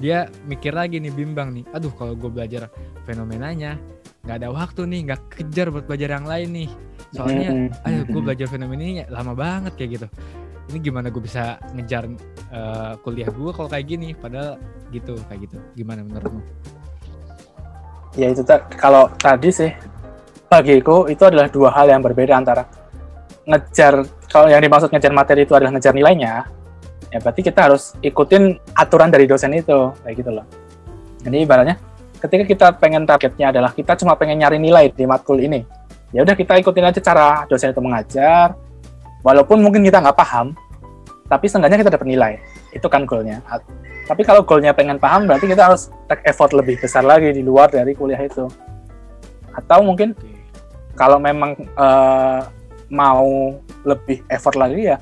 dia 0.00 0.28
mikir 0.48 0.72
lagi 0.72 0.96
nih 1.00 1.12
bimbang 1.12 1.52
nih 1.52 1.64
aduh 1.72 1.92
kalau 1.92 2.16
gue 2.16 2.28
belajar 2.32 2.72
fenomenanya 3.04 3.76
nggak 4.24 4.36
ada 4.38 4.48
waktu 4.54 4.88
nih 4.88 5.00
nggak 5.08 5.20
kejar 5.34 5.68
buat 5.72 5.84
belajar 5.88 6.16
yang 6.20 6.26
lain 6.28 6.48
nih. 6.52 6.70
Soalnya 7.12 7.48
Mm-mm. 7.52 7.86
ayo 7.88 8.00
gue 8.08 8.22
belajar 8.24 8.46
fenomenanya 8.48 9.04
lama 9.12 9.32
banget 9.36 9.72
kayak 9.76 9.90
gitu. 10.00 10.08
Ini 10.72 10.78
gimana 10.78 11.10
gue 11.12 11.20
bisa 11.20 11.60
ngejar 11.74 12.08
eh, 12.52 12.92
kuliah 13.04 13.28
gue 13.28 13.50
kalau 13.52 13.68
kayak 13.68 13.86
gini? 13.88 14.14
Padahal 14.16 14.56
gitu 14.94 15.18
kayak 15.28 15.50
gitu. 15.50 15.56
Gimana 15.76 16.06
menurutmu? 16.06 16.40
Ya 18.16 18.28
itu 18.28 18.44
kalau 18.76 19.08
tadi 19.16 19.48
sih 19.48 19.72
bagiku 20.52 21.08
itu 21.08 21.24
adalah 21.24 21.48
dua 21.48 21.72
hal 21.72 21.88
yang 21.88 22.04
berbeda 22.04 22.36
antara 22.36 22.64
ngejar 23.48 24.06
kalau 24.30 24.48
yang 24.48 24.62
dimaksud 24.62 24.88
ngejar 24.90 25.12
materi 25.12 25.44
itu 25.44 25.52
adalah 25.52 25.74
ngejar 25.74 25.92
nilainya 25.92 26.46
ya 27.12 27.18
berarti 27.20 27.42
kita 27.44 27.60
harus 27.68 27.92
ikutin 28.00 28.56
aturan 28.72 29.12
dari 29.12 29.28
dosen 29.28 29.52
itu 29.52 29.92
kayak 30.00 30.14
gitu 30.16 30.30
loh. 30.32 30.46
Jadi 31.22 31.36
ibaratnya 31.44 31.76
ketika 32.18 32.44
kita 32.46 32.66
pengen 32.78 33.04
targetnya 33.04 33.52
adalah 33.52 33.70
kita 33.74 33.98
cuma 33.98 34.14
pengen 34.16 34.40
nyari 34.40 34.56
nilai 34.62 34.88
di 34.94 35.04
matkul 35.04 35.42
ini 35.42 35.66
ya 36.14 36.22
udah 36.22 36.38
kita 36.38 36.56
ikutin 36.62 36.88
aja 36.88 37.00
cara 37.02 37.44
dosen 37.50 37.74
itu 37.74 37.82
mengajar 37.82 38.54
walaupun 39.26 39.58
mungkin 39.60 39.82
kita 39.82 39.98
nggak 39.98 40.16
paham 40.16 40.54
tapi 41.32 41.48
seenggaknya 41.48 41.80
kita 41.80 41.92
dapat 41.96 42.08
nilai. 42.12 42.32
Itu 42.76 42.92
kan 42.92 43.08
goalnya. 43.08 43.40
Tapi 44.04 44.20
kalau 44.20 44.44
goalnya 44.44 44.76
pengen 44.76 45.00
paham 45.00 45.24
berarti 45.24 45.48
kita 45.48 45.72
harus 45.72 45.88
take 46.04 46.20
effort 46.28 46.52
lebih 46.52 46.76
besar 46.76 47.00
lagi 47.00 47.32
di 47.32 47.40
luar 47.40 47.72
dari 47.72 47.96
kuliah 47.96 48.20
itu. 48.20 48.44
Atau 49.56 49.80
mungkin 49.80 50.12
kalau 50.92 51.16
memang 51.16 51.56
eh, 51.56 52.40
mau 52.92 53.56
lebih 53.88 54.20
effort 54.28 54.54
lagi 54.54 54.92
ya. 54.92 55.00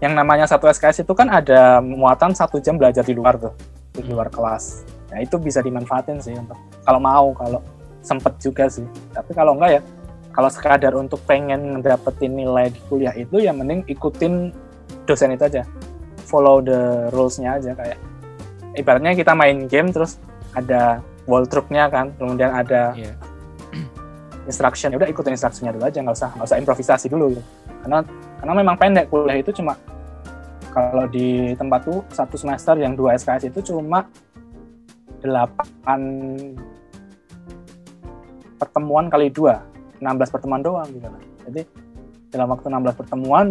Yang 0.00 0.14
namanya 0.16 0.46
satu 0.46 0.70
SKS 0.70 1.02
itu 1.04 1.12
kan 1.12 1.28
ada 1.28 1.82
muatan 1.82 2.32
satu 2.32 2.62
jam 2.62 2.78
belajar 2.78 3.02
di 3.04 3.12
luar 3.12 3.36
tuh 3.36 3.52
di 3.92 4.06
luar 4.06 4.30
kelas. 4.30 4.86
Nah 5.10 5.18
itu 5.20 5.36
bisa 5.36 5.60
dimanfaatin 5.60 6.22
sih 6.22 6.32
untuk 6.38 6.56
kalau 6.86 7.02
mau 7.02 7.34
kalau 7.34 7.60
sempet 8.00 8.38
juga 8.38 8.70
sih. 8.70 8.86
Tapi 9.12 9.34
kalau 9.34 9.58
enggak 9.58 9.76
ya 9.76 9.82
kalau 10.30 10.48
sekadar 10.48 10.94
untuk 10.94 11.18
pengen 11.26 11.82
dapetin 11.82 12.38
nilai 12.38 12.70
di 12.70 12.80
kuliah 12.86 13.12
itu 13.12 13.42
ya 13.42 13.50
mending 13.50 13.84
ikutin 13.90 14.54
dosen 15.04 15.34
itu 15.34 15.44
aja. 15.50 15.66
Follow 16.24 16.62
the 16.62 17.10
rules-nya 17.10 17.58
aja 17.58 17.74
kayak 17.74 17.98
ibaratnya 18.78 19.18
kita 19.18 19.34
main 19.34 19.66
game 19.66 19.90
terus 19.90 20.22
ada 20.54 21.02
wall 21.26 21.44
truck-nya 21.44 21.90
kan 21.90 22.14
kemudian 22.16 22.54
ada 22.54 22.94
Iya. 22.94 23.14
Instruction 24.48 24.92
ya 24.92 24.96
udah 25.00 25.10
ikutin 25.10 25.34
instruksinya 25.36 25.72
dulu 25.74 25.84
aja 25.84 25.98
nggak 26.00 26.16
usah 26.16 26.30
nggak 26.36 26.46
usah 26.48 26.58
improvisasi 26.60 27.06
dulu 27.12 27.36
gitu. 27.36 27.42
karena 27.84 27.98
karena 28.40 28.52
memang 28.56 28.76
pendek 28.80 29.06
kuliah 29.12 29.38
itu 29.40 29.50
cuma 29.52 29.76
kalau 30.70 31.04
di 31.10 31.52
tempat 31.58 31.80
tuh 31.82 32.00
satu 32.14 32.38
semester 32.38 32.78
yang 32.78 32.94
dua 32.94 33.18
SKS 33.18 33.50
itu 33.50 33.74
cuma 33.74 34.06
delapan 35.20 36.00
pertemuan 38.56 39.10
kali 39.10 39.28
dua 39.28 39.60
16 40.00 40.32
pertemuan 40.32 40.64
doang 40.64 40.88
gitu 40.88 41.08
lah. 41.08 41.22
jadi 41.48 41.62
dalam 42.30 42.48
waktu 42.54 42.66
16 42.70 43.00
pertemuan 43.00 43.46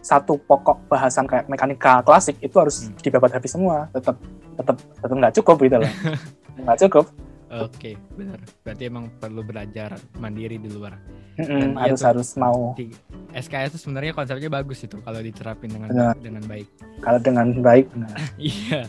satu 0.00 0.40
pokok 0.40 0.88
bahasan 0.88 1.28
kayak 1.28 1.46
mekanika 1.48 2.00
klasik 2.00 2.36
itu 2.40 2.56
harus 2.56 2.88
Hmm. 2.88 2.96
dibabat 3.04 3.36
habis 3.36 3.52
semua 3.52 3.88
tetap 3.92 4.16
tetap 4.56 4.76
tetap 4.76 5.16
nggak 5.16 5.34
cukup 5.40 5.56
gitu 5.60 5.76
loh 5.80 5.92
nggak 6.64 6.78
cukup 6.88 7.04
Oke, 7.50 7.98
benar. 8.14 8.38
Berarti 8.62 8.82
emang 8.86 9.10
perlu 9.18 9.42
belajar 9.42 9.98
mandiri 10.22 10.54
di 10.56 10.70
luar. 10.70 10.94
Iya 11.40 11.72
harus 11.72 12.02
harus 12.04 12.28
mau 12.36 12.76
Di 12.76 12.92
SKS 13.32 13.72
itu 13.74 13.78
sebenarnya 13.88 14.12
konsepnya 14.12 14.52
bagus 14.52 14.84
itu 14.84 15.00
kalau 15.00 15.24
diterapin 15.24 15.72
dengan 15.72 15.88
Benar. 15.88 16.14
dengan 16.20 16.44
baik. 16.44 16.68
kalau 17.00 17.20
dengan 17.22 17.46
baik 17.64 17.86
Iya. 18.36 18.86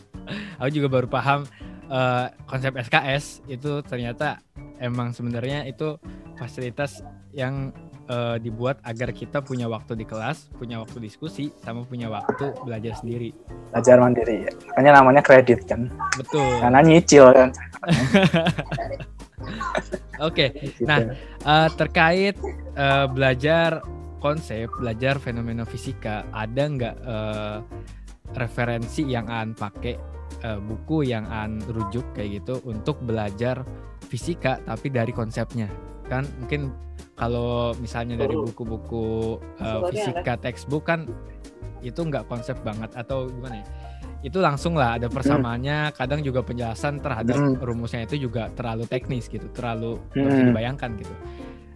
Aku 0.59 0.69
juga 0.69 0.87
baru 0.91 1.07
paham 1.07 1.47
eh, 1.87 2.27
konsep 2.45 2.75
SKS 2.75 3.45
itu 3.47 3.79
ternyata 3.87 4.43
emang 4.77 5.15
sebenarnya 5.15 5.63
itu 5.63 5.95
fasilitas 6.35 6.99
yang 7.31 7.71
eh, 8.11 8.37
dibuat 8.43 8.83
agar 8.83 9.15
kita 9.15 9.39
punya 9.39 9.71
waktu 9.71 9.95
di 9.95 10.03
kelas, 10.03 10.51
punya 10.59 10.83
waktu 10.83 10.99
diskusi, 10.99 11.47
sama 11.63 11.87
punya 11.87 12.11
waktu 12.11 12.51
belajar 12.67 12.99
sendiri. 12.99 13.31
belajar 13.71 14.03
mandiri 14.03 14.43
ya. 14.43 14.51
makanya 14.67 14.91
namanya 14.99 15.21
kredit 15.23 15.63
kan 15.63 15.87
Betul. 16.19 16.43
karena 16.59 16.79
nyicil 16.83 17.31
kan 17.31 17.49
Oke. 20.21 20.53
Gitu. 20.53 20.85
Nah, 20.85 21.01
Eh, 21.41 21.69
terkait 21.73 22.37
eh, 22.77 23.07
belajar 23.09 23.81
konsep, 24.21 24.69
belajar 24.77 25.17
fenomena 25.17 25.65
fisika, 25.65 26.21
ada 26.29 26.63
nggak 26.69 26.95
eh, 27.01 27.57
referensi 28.37 29.09
yang 29.09 29.25
an 29.27 29.57
pakai 29.57 29.97
buku 30.41 31.05
yang 31.05 31.27
an 31.27 31.61
rujuk 31.69 32.17
kayak 32.17 32.41
gitu 32.41 32.63
untuk 32.65 32.97
belajar 33.05 33.61
fisika 34.09 34.57
tapi 34.65 34.89
dari 34.89 35.13
konsepnya 35.13 35.69
kan 36.09 36.25
mungkin 36.41 36.73
kalau 37.15 37.75
misalnya 37.77 38.17
dari 38.17 38.33
buku-buku 38.33 39.37
uh, 39.61 39.79
fisika 39.91 40.39
textbook 40.39 40.87
kan 40.89 41.05
itu 41.81 41.97
nggak 41.97 42.29
konsep 42.29 42.57
banget 42.61 42.89
atau 42.93 43.29
gimana 43.29 43.61
ya? 43.61 43.67
Itu 44.21 44.37
langsung 44.37 44.77
lah 44.77 45.01
ada 45.01 45.09
persamaannya. 45.09 45.91
Hmm. 45.91 45.95
Kadang 45.97 46.21
juga 46.21 46.45
penjelasan 46.45 47.01
terhadap 47.01 47.37
hmm. 47.37 47.61
rumusnya 47.61 48.05
itu 48.05 48.29
juga 48.29 48.53
terlalu 48.53 48.85
teknis 48.85 49.25
gitu, 49.25 49.49
terlalu 49.53 49.97
hmm. 50.13 50.25
bisa 50.25 50.41
dibayangkan 50.45 50.89
gitu. 51.01 51.15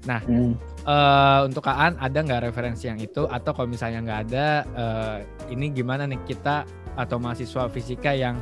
Nah, 0.06 0.22
hmm. 0.22 0.54
uh, 0.86 1.40
untuk 1.50 1.66
Aan 1.66 1.98
ada 1.98 2.20
nggak 2.22 2.54
referensi 2.54 2.86
yang 2.86 3.02
itu 3.02 3.26
atau 3.26 3.52
kalau 3.58 3.66
misalnya 3.66 4.06
nggak 4.06 4.20
ada, 4.30 4.48
uh, 4.78 5.18
ini 5.50 5.74
gimana 5.74 6.06
nih 6.06 6.22
kita 6.30 6.62
atau 6.94 7.18
mahasiswa 7.18 7.66
fisika 7.74 8.14
yang 8.14 8.38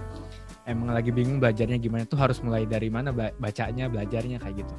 emang 0.67 0.91
lagi 0.91 1.15
bingung 1.15 1.39
belajarnya 1.39 1.79
gimana 1.79 2.03
tuh 2.03 2.19
harus 2.19 2.43
mulai 2.43 2.67
dari 2.67 2.91
mana 2.91 3.15
bacanya, 3.15 3.88
belajarnya 3.88 4.43
kayak 4.43 4.67
gitu? 4.67 4.75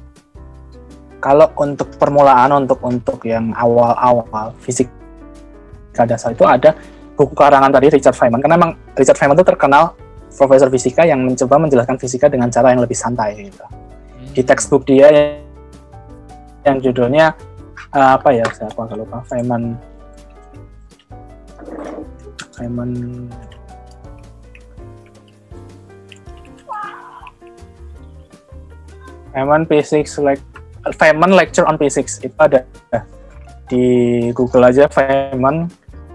Kalau 1.25 1.49
untuk 1.57 1.89
permulaan 1.97 2.53
untuk 2.53 2.77
untuk 2.85 3.17
yang 3.25 3.49
awal-awal 3.57 4.53
fisika 4.61 6.05
dasar 6.05 6.37
itu 6.37 6.45
ada 6.45 6.77
buku 7.17 7.33
karangan 7.33 7.73
tadi 7.73 7.89
Richard 7.97 8.13
Feynman. 8.13 8.45
Karena 8.45 8.61
memang 8.61 8.77
Richard 8.93 9.17
Feynman 9.17 9.33
itu 9.33 9.41
terkenal 9.49 9.97
profesor 10.29 10.69
fisika 10.69 11.01
yang 11.01 11.25
mencoba 11.25 11.57
menjelaskan 11.57 11.97
fisika 11.97 12.29
dengan 12.29 12.53
cara 12.53 12.77
yang 12.77 12.85
lebih 12.85 12.93
santai 12.93 13.49
gitu. 13.49 13.65
Hmm. 13.65 14.37
Di 14.37 14.41
textbook 14.45 14.85
dia 14.85 15.09
yang 16.61 16.77
judulnya 16.77 17.33
uh, 17.89 18.21
apa 18.21 18.29
ya 18.29 18.45
saya 18.53 18.69
nggak 18.69 18.93
lupa. 18.93 19.25
Feynman. 19.25 19.81
Feynman. 22.53 22.89
Feynman 29.33 29.63
Physics 29.65 30.21
like 30.21 30.39
Feynman 30.93 31.33
lecture 31.33 31.65
on 31.65 31.81
physics 31.81 32.21
itu 32.21 32.35
ada 32.37 32.61
di 33.65 33.85
Google 34.37 34.69
aja 34.69 34.85
Feynman 34.85 35.71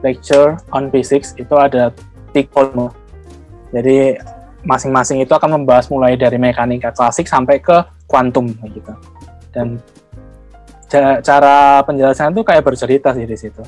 lecture 0.06 0.54
on 0.70 0.92
physics 0.94 1.34
itu 1.34 1.54
ada 1.58 1.90
tiga 2.30 2.46
volume 2.54 2.94
jadi 3.74 4.22
masing-masing 4.62 5.24
itu 5.24 5.32
akan 5.34 5.62
membahas 5.62 5.90
mulai 5.90 6.14
dari 6.14 6.38
mekanika 6.38 6.94
klasik 6.94 7.26
sampai 7.26 7.58
ke 7.58 7.82
kuantum 8.06 8.46
gitu 8.70 8.94
dan 9.50 9.82
cara 11.22 11.80
penjelasan 11.86 12.34
itu 12.34 12.42
kayak 12.42 12.66
bercerita 12.66 13.14
sih 13.14 13.24
di 13.24 13.36
situ. 13.38 13.62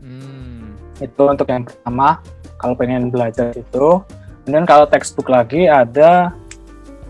Hmm. 0.00 0.72
Itu 0.96 1.28
untuk 1.28 1.44
yang 1.52 1.68
pertama 1.68 2.24
kalau 2.56 2.74
pengen 2.74 3.12
belajar 3.12 3.52
itu. 3.52 4.00
Kemudian 4.42 4.66
kalau 4.66 4.88
textbook 4.88 5.30
lagi 5.30 5.70
ada 5.70 6.34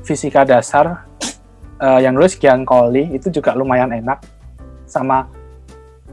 fisika 0.04 0.44
dasar 0.44 1.06
uh, 1.82 1.98
yang 1.98 2.14
nulis 2.14 2.38
Gian 2.38 2.62
Colli 2.62 3.10
itu 3.10 3.28
juga 3.28 3.58
lumayan 3.58 3.90
enak 3.90 4.22
sama 4.86 5.26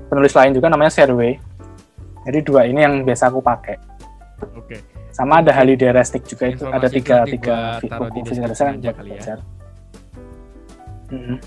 penulis 0.10 0.34
lain 0.34 0.58
juga 0.58 0.68
namanya 0.74 0.90
Serway. 0.90 1.38
Jadi 2.26 2.40
dua 2.44 2.66
ini 2.66 2.84
yang 2.84 3.06
biasa 3.06 3.30
aku 3.30 3.40
pakai. 3.40 3.78
Oke. 4.42 4.76
Okay. 4.76 4.80
Sama 5.14 5.44
ada 5.44 5.54
Halide 5.54 5.90
Restik 5.94 6.26
juga 6.26 6.50
itu 6.50 6.64
ada 6.68 6.88
tiga 6.88 7.28
tiga 7.28 7.80
buku 7.82 8.24
fisika 8.26 8.50
dasar 8.50 8.74
yang 8.74 8.96
kali 8.96 9.18
ya. 9.18 9.38
Mm 11.10 11.22
-hmm. 11.22 11.38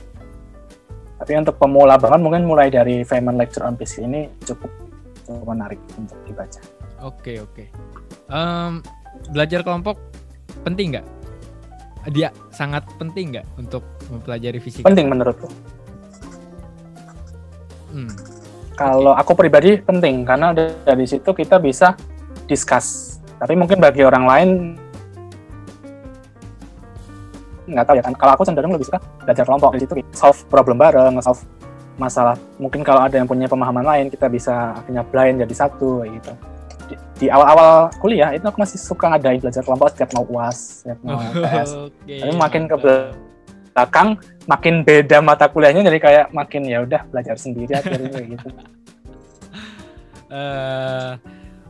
Tapi 1.22 1.32
untuk 1.38 1.54
pemula 1.54 1.94
banget 1.94 2.18
mungkin 2.18 2.42
mulai 2.42 2.66
dari 2.66 3.06
Feynman 3.06 3.38
Lecture 3.38 3.62
on 3.62 3.78
Physics 3.78 4.02
ini 4.02 4.26
cukup, 4.42 4.68
cukup 5.22 5.46
menarik 5.46 5.78
untuk 5.94 6.18
dibaca. 6.26 6.58
Oke 6.98 7.38
oke. 7.38 7.70
Um, 8.26 8.82
belajar 9.30 9.62
kelompok 9.62 10.02
penting 10.66 10.98
nggak? 10.98 11.06
Dia 12.10 12.34
sangat 12.50 12.82
penting 12.98 13.36
nggak 13.36 13.46
untuk 13.60 13.86
mempelajari 14.10 14.58
fisika? 14.58 14.86
Penting 14.86 15.06
menurutku. 15.06 15.46
Hmm. 17.92 18.10
Kalau 18.74 19.14
okay. 19.14 19.22
aku 19.22 19.32
pribadi 19.36 19.70
penting 19.78 20.26
karena 20.26 20.50
dari 20.56 21.06
situ 21.06 21.30
kita 21.30 21.62
bisa 21.62 21.94
discuss. 22.50 23.18
Tapi 23.38 23.54
mungkin 23.54 23.78
bagi 23.78 24.02
orang 24.02 24.24
lain 24.26 24.48
nggak 27.62 27.86
tahu 27.86 27.96
ya 27.98 28.04
kan 28.04 28.14
kalau 28.18 28.32
aku 28.34 28.42
cenderung 28.42 28.74
lebih 28.74 28.86
suka 28.90 28.98
belajar 29.22 29.44
kelompok 29.46 29.70
di 29.78 29.80
situ 29.86 29.94
solve 30.12 30.36
problem 30.50 30.76
bareng 30.76 31.16
solve 31.22 31.40
masalah 31.96 32.34
mungkin 32.58 32.82
kalau 32.82 33.06
ada 33.06 33.16
yang 33.16 33.28
punya 33.28 33.46
pemahaman 33.46 33.86
lain 33.86 34.06
kita 34.10 34.26
bisa 34.26 34.76
akhirnya 34.76 35.06
blind 35.06 35.40
jadi 35.46 35.54
satu 35.54 36.02
gitu 36.04 36.32
di, 37.18 37.26
awal-awal 37.28 37.92
kuliah 38.00 38.32
itu 38.32 38.44
aku 38.44 38.62
masih 38.62 38.78
suka 38.80 39.12
ngadain 39.12 39.40
belajar 39.40 39.62
kelompok 39.62 39.92
setiap 39.94 40.10
mau 40.16 40.24
uas 40.32 40.82
setiap 40.82 40.98
mau 41.04 41.20
tes 41.20 41.70
okay, 41.74 42.18
tapi 42.24 42.34
makin 42.34 42.62
ke 42.66 42.76
belakang 43.72 44.08
makin 44.44 44.74
beda 44.84 45.18
mata 45.24 45.46
kuliahnya 45.48 45.86
jadi 45.88 45.98
kayak 46.00 46.26
makin 46.34 46.62
ya 46.68 46.84
udah 46.84 47.04
belajar 47.08 47.36
sendiri 47.36 47.72
akhirnya 47.72 48.20
gitu. 48.36 48.48
Uh, 50.32 51.20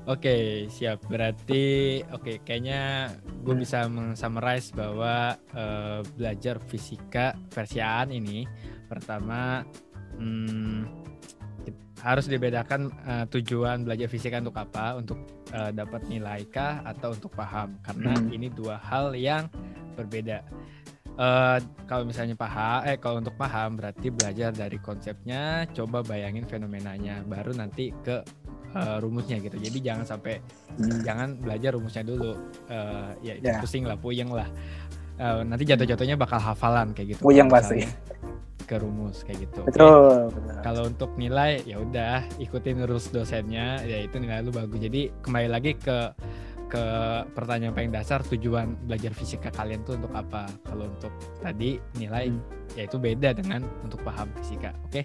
Oke, 0.02 0.26
okay, 0.26 0.46
siap. 0.66 0.98
Berarti 1.06 2.02
oke, 2.10 2.26
okay, 2.26 2.36
kayaknya 2.42 3.14
gue 3.46 3.54
bisa 3.54 3.86
mengsummarize 3.86 4.74
bahwa 4.74 5.38
uh, 5.54 6.02
belajar 6.18 6.58
fisika 6.58 7.38
versian 7.54 8.10
ini 8.10 8.42
pertama 8.90 9.62
hmm, 10.18 11.11
harus 12.02 12.26
dibedakan 12.26 12.90
uh, 13.06 13.24
tujuan 13.30 13.86
belajar 13.86 14.10
fisika 14.10 14.42
untuk 14.42 14.58
apa, 14.58 14.98
untuk 14.98 15.18
uh, 15.54 15.70
dapat 15.70 16.02
nilai 16.10 16.42
kah 16.50 16.82
atau 16.82 17.14
untuk 17.14 17.30
paham. 17.32 17.78
Karena 17.86 18.18
hmm. 18.18 18.34
ini 18.34 18.50
dua 18.50 18.76
hal 18.82 19.14
yang 19.14 19.46
berbeda. 19.94 20.42
Uh, 21.12 21.60
kalau 21.86 22.02
misalnya 22.08 22.34
paham, 22.34 22.88
eh 22.88 22.96
kalau 22.98 23.22
untuk 23.22 23.36
paham 23.38 23.78
berarti 23.78 24.10
belajar 24.10 24.50
dari 24.50 24.80
konsepnya, 24.82 25.68
coba 25.70 26.02
bayangin 26.02 26.48
fenomenanya, 26.48 27.22
baru 27.22 27.52
nanti 27.54 27.94
ke 28.02 28.24
uh, 28.74 28.96
rumusnya 28.98 29.38
gitu. 29.38 29.60
Jadi 29.60 29.78
jangan 29.78 30.08
sampai 30.08 30.42
hmm. 30.80 31.06
jangan 31.06 31.38
belajar 31.38 31.76
rumusnya 31.76 32.02
dulu. 32.02 32.34
Uh, 32.66 33.14
ya 33.22 33.38
yeah. 33.38 33.60
pusing 33.62 33.86
lah, 33.86 33.94
puyeng 33.94 34.32
lah. 34.32 34.48
Uh, 35.20 35.44
nanti 35.46 35.68
jatuh-jatuhnya 35.68 36.16
bakal 36.18 36.40
hafalan 36.40 36.90
kayak 36.96 37.14
gitu. 37.14 37.20
Puyeng 37.22 37.46
pasti. 37.46 37.86
Ke 38.72 38.80
rumus 38.80 39.20
kayak 39.20 39.52
gitu. 39.52 39.68
Betul. 39.68 40.32
Kalau 40.64 40.88
untuk 40.88 41.12
nilai 41.20 41.60
ya 41.68 41.76
udah 41.76 42.24
ikutin 42.40 42.88
rules 42.88 43.12
dosennya, 43.12 43.84
ya 43.84 44.00
itu 44.00 44.16
nilai 44.16 44.40
lu 44.40 44.48
bagus. 44.48 44.80
Jadi 44.80 45.12
kembali 45.20 45.48
lagi 45.52 45.76
ke 45.76 46.16
ke 46.72 46.84
pertanyaan 47.36 47.76
paling 47.76 47.92
dasar 47.92 48.24
tujuan 48.24 48.80
belajar 48.88 49.12
fisika 49.12 49.52
kalian 49.52 49.84
tuh 49.84 50.00
untuk 50.00 50.16
apa? 50.16 50.48
Kalau 50.64 50.88
untuk 50.88 51.12
tadi 51.44 51.76
nilai 52.00 52.32
hmm. 52.32 52.80
ya 52.80 52.88
itu 52.88 52.96
beda 52.96 53.36
dengan 53.36 53.60
untuk 53.84 54.00
paham 54.00 54.32
fisika. 54.40 54.72
Oke. 54.88 55.04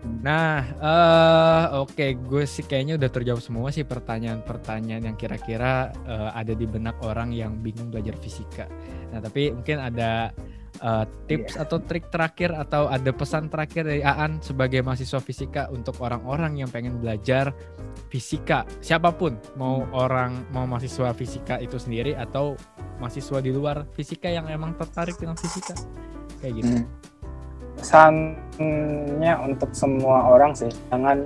Nah, 0.00 0.64
uh, 0.80 1.84
oke, 1.84 1.92
okay. 1.92 2.16
gue 2.16 2.48
sih 2.48 2.64
kayaknya 2.64 2.96
udah 2.96 3.10
terjawab 3.12 3.42
semua 3.44 3.68
sih 3.68 3.84
pertanyaan-pertanyaan 3.84 5.12
yang 5.12 5.16
kira-kira 5.18 5.92
uh, 6.08 6.32
ada 6.32 6.56
di 6.56 6.64
benak 6.64 6.96
orang 7.04 7.36
yang 7.36 7.60
bingung 7.60 7.92
belajar 7.92 8.16
fisika. 8.16 8.64
Nah, 9.12 9.20
tapi 9.20 9.52
mungkin 9.52 9.76
ada 9.76 10.32
uh, 10.82 11.04
tips 11.28 11.56
yeah. 11.56 11.62
atau 11.64 11.78
trik 11.84 12.08
terakhir 12.08 12.52
atau 12.56 12.88
ada 12.88 13.12
pesan 13.12 13.48
terakhir 13.48 13.86
dari 13.86 14.02
Aan 14.02 14.40
sebagai 14.42 14.82
mahasiswa 14.82 15.20
fisika 15.22 15.68
untuk 15.70 15.96
orang-orang 16.02 16.60
yang 16.60 16.68
pengen 16.68 16.98
belajar 16.98 17.54
fisika, 18.10 18.66
siapa 18.82 19.14
pun, 19.14 19.38
mau 19.54 19.86
hmm. 19.86 19.94
orang 19.94 20.30
mau 20.50 20.66
mahasiswa 20.66 21.14
fisika 21.14 21.62
itu 21.62 21.78
sendiri 21.78 22.18
atau 22.18 22.58
mahasiswa 22.98 23.38
di 23.38 23.54
luar 23.54 23.86
fisika 23.94 24.26
yang 24.26 24.50
emang 24.50 24.74
tertarik 24.74 25.14
dengan 25.16 25.38
fisika, 25.38 25.78
kayak 26.42 26.54
gitu. 26.58 26.74
Hmm 26.82 27.10
pesannya 27.80 29.32
untuk 29.40 29.72
semua 29.72 30.28
orang 30.28 30.52
sih 30.52 30.68
jangan 30.92 31.24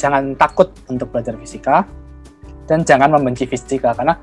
jangan 0.00 0.32
takut 0.40 0.72
untuk 0.88 1.12
belajar 1.12 1.36
fisika 1.36 1.84
dan 2.64 2.80
jangan 2.80 3.12
membenci 3.20 3.44
fisika 3.44 3.92
karena 3.92 4.16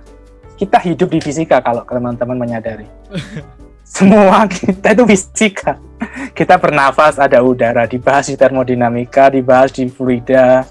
kita 0.58 0.82
hidup 0.82 1.14
di 1.14 1.22
fisika 1.22 1.62
kalau 1.62 1.86
teman-teman 1.86 2.42
menyadari 2.42 2.90
semua 3.88 4.44
kita 4.52 4.92
itu 4.92 5.04
fisika. 5.08 5.80
Kita 6.36 6.60
bernafas 6.62 7.18
ada 7.18 7.42
udara 7.42 7.90
dibahas 7.90 8.30
di 8.30 8.36
termodinamika 8.38 9.32
dibahas 9.32 9.74
di 9.74 9.88
fluida. 9.90 10.68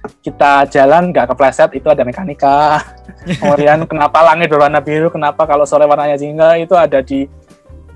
Kita 0.00 0.64
jalan 0.68 1.12
nggak 1.12 1.34
kepleset 1.34 1.70
itu 1.76 1.88
ada 1.88 2.04
mekanika. 2.04 2.84
Kemudian 3.40 3.84
kenapa 3.88 4.22
langit 4.22 4.52
berwarna 4.52 4.80
biru 4.80 5.10
kenapa 5.10 5.44
kalau 5.48 5.66
sore 5.66 5.88
warnanya 5.88 6.16
jingga 6.20 6.60
itu 6.60 6.76
ada 6.76 7.00
di 7.02 7.26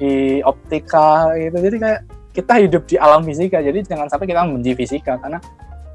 di 0.01 0.43
optika 0.43 1.31
gitu. 1.39 1.57
Jadi 1.61 1.77
kayak 1.79 2.01
kita 2.35 2.55
hidup 2.59 2.83
di 2.91 2.99
alam 2.99 3.23
fisika 3.23 3.62
jadi 3.62 3.79
jangan 3.87 4.11
sampai 4.11 4.27
kita 4.27 4.43
membenci 4.43 4.75
fisika 4.75 5.15
karena 5.23 5.39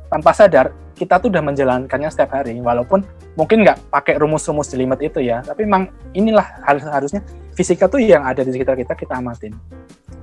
tanpa 0.08 0.32
sadar 0.32 0.72
kita 0.96 1.20
tuh 1.20 1.28
udah 1.28 1.44
menjalankannya 1.44 2.10
setiap 2.10 2.40
hari. 2.40 2.56
Walaupun 2.64 3.04
mungkin 3.40 3.64
nggak 3.64 3.92
pakai 3.92 4.20
rumus-rumus 4.20 4.68
jelimet 4.68 5.00
itu 5.00 5.24
ya 5.24 5.40
tapi 5.40 5.64
memang 5.64 5.88
inilah 6.12 6.44
harus 6.68 6.84
harusnya 6.84 7.24
fisika 7.60 7.92
tuh 7.92 8.00
yang 8.00 8.24
ada 8.24 8.40
di 8.40 8.56
sekitar 8.56 8.80
kita 8.80 8.96
kita 8.96 9.20
amatin 9.20 9.52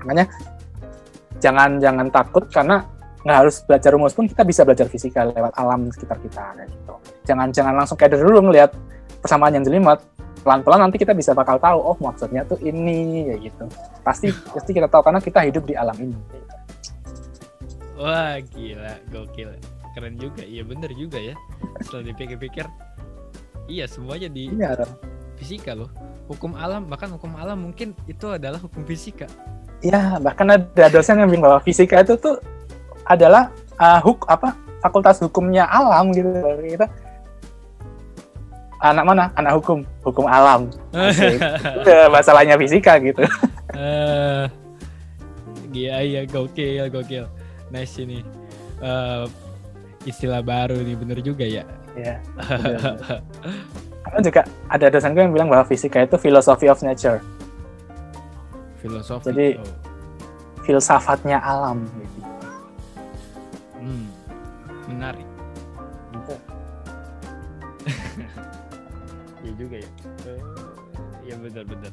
makanya 0.00 0.24
jangan 1.36 1.76
jangan 1.76 2.08
takut 2.08 2.48
karena 2.48 2.88
nggak 3.20 3.38
harus 3.44 3.60
belajar 3.68 3.92
rumus 3.92 4.16
pun 4.16 4.24
kita 4.24 4.40
bisa 4.48 4.64
belajar 4.64 4.88
fisika 4.88 5.28
lewat 5.28 5.52
alam 5.60 5.92
sekitar 5.92 6.16
kita 6.24 6.56
kayak 6.56 6.72
gitu 6.72 6.94
jangan 7.28 7.52
jangan 7.52 7.74
langsung 7.76 8.00
kayak 8.00 8.16
dulu 8.16 8.48
ngelihat 8.48 8.72
persamaan 9.20 9.52
yang 9.60 9.64
jelimet 9.68 10.00
pelan-pelan 10.40 10.88
nanti 10.88 10.96
kita 10.96 11.12
bisa 11.12 11.36
bakal 11.36 11.60
tahu 11.60 11.78
oh 11.92 11.96
maksudnya 12.00 12.46
tuh 12.48 12.56
ini 12.64 13.28
ya 13.28 13.36
gitu 13.36 13.68
pasti 14.00 14.32
pasti 14.56 14.70
kita 14.72 14.88
tahu 14.88 15.04
karena 15.04 15.20
kita 15.20 15.44
hidup 15.44 15.68
di 15.68 15.76
alam 15.76 15.98
ini 16.00 16.16
Wah 17.96 18.36
gila, 18.52 19.00
gokil. 19.08 19.56
Keren 19.96 20.20
juga, 20.20 20.44
iya 20.44 20.60
bener 20.60 20.92
juga 20.92 21.16
ya. 21.16 21.32
Setelah 21.80 22.12
dipikir-pikir, 22.12 22.68
iya 23.72 23.88
semuanya 23.88 24.28
di 24.28 24.52
Iya. 24.52 24.84
Fisika 25.36 25.76
loh. 25.76 25.92
Hukum 26.26 26.56
alam, 26.58 26.88
bahkan 26.90 27.12
hukum 27.12 27.32
alam 27.38 27.70
mungkin 27.70 27.92
itu 28.10 28.26
adalah 28.32 28.58
hukum 28.58 28.82
fisika. 28.82 29.28
Ya, 29.84 30.16
bahkan 30.18 30.48
ada 30.48 30.86
dosen 30.88 31.20
yang 31.20 31.28
bilang 31.28 31.52
bahwa 31.52 31.60
fisika 31.62 32.00
itu 32.00 32.16
tuh 32.16 32.40
adalah 33.06 33.52
uh, 33.78 34.00
huk 34.02 34.26
apa 34.26 34.56
fakultas 34.80 35.20
hukumnya 35.22 35.68
alam 35.68 36.10
gitu. 36.10 36.26
Kita 36.64 36.88
anak 38.80 39.04
mana? 39.04 39.24
Anak 39.36 39.62
hukum, 39.62 39.84
hukum 40.02 40.26
alam. 40.26 40.72
Masalahnya 42.14 42.56
fisika 42.56 42.98
gitu. 42.98 43.22
Eh, 43.76 44.44
Iya 45.76 45.96
iya 46.00 46.20
gokil 46.24 46.88
gokil. 46.88 47.28
Nice 47.68 48.00
ini. 48.00 48.24
Eh, 48.80 49.24
istilah 50.08 50.40
baru 50.40 50.80
nih 50.80 50.96
bener 50.96 51.18
juga 51.20 51.44
ya. 51.44 51.68
Ya. 51.92 52.20
Kan 54.06 54.22
juga 54.22 54.42
ada 54.70 54.86
dosen 54.88 55.12
gue 55.12 55.22
yang 55.22 55.34
bilang 55.34 55.48
bahwa 55.50 55.64
fisika 55.66 56.00
itu 56.00 56.16
philosophy 56.16 56.70
of 56.70 56.80
nature, 56.80 57.18
Filosofi. 58.78 59.24
Jadi- 59.32 59.56
oh. 59.58 59.76
filsafatnya 60.62 61.38
alam. 61.38 61.86
Gitu. 61.86 62.20
Hmm, 63.78 64.06
menarik. 64.90 65.26
Gitu. 66.14 66.34
Iya 69.46 69.52
juga 69.54 69.76
ya. 69.78 69.90
Eh, 70.26 70.42
Iya 71.26 71.34
benar-benar. 71.42 71.92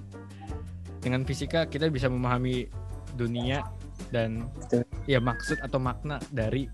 Dengan 1.01 1.21
fisika 1.25 1.65
kita 1.65 1.89
bisa 1.89 2.05
memahami 2.09 2.69
dunia 3.13 3.61
dan 4.09 4.45
Betul. 4.57 4.85
ya 5.05 5.17
maksud 5.17 5.57
atau 5.61 5.77
makna 5.77 6.17
dari 6.29 6.69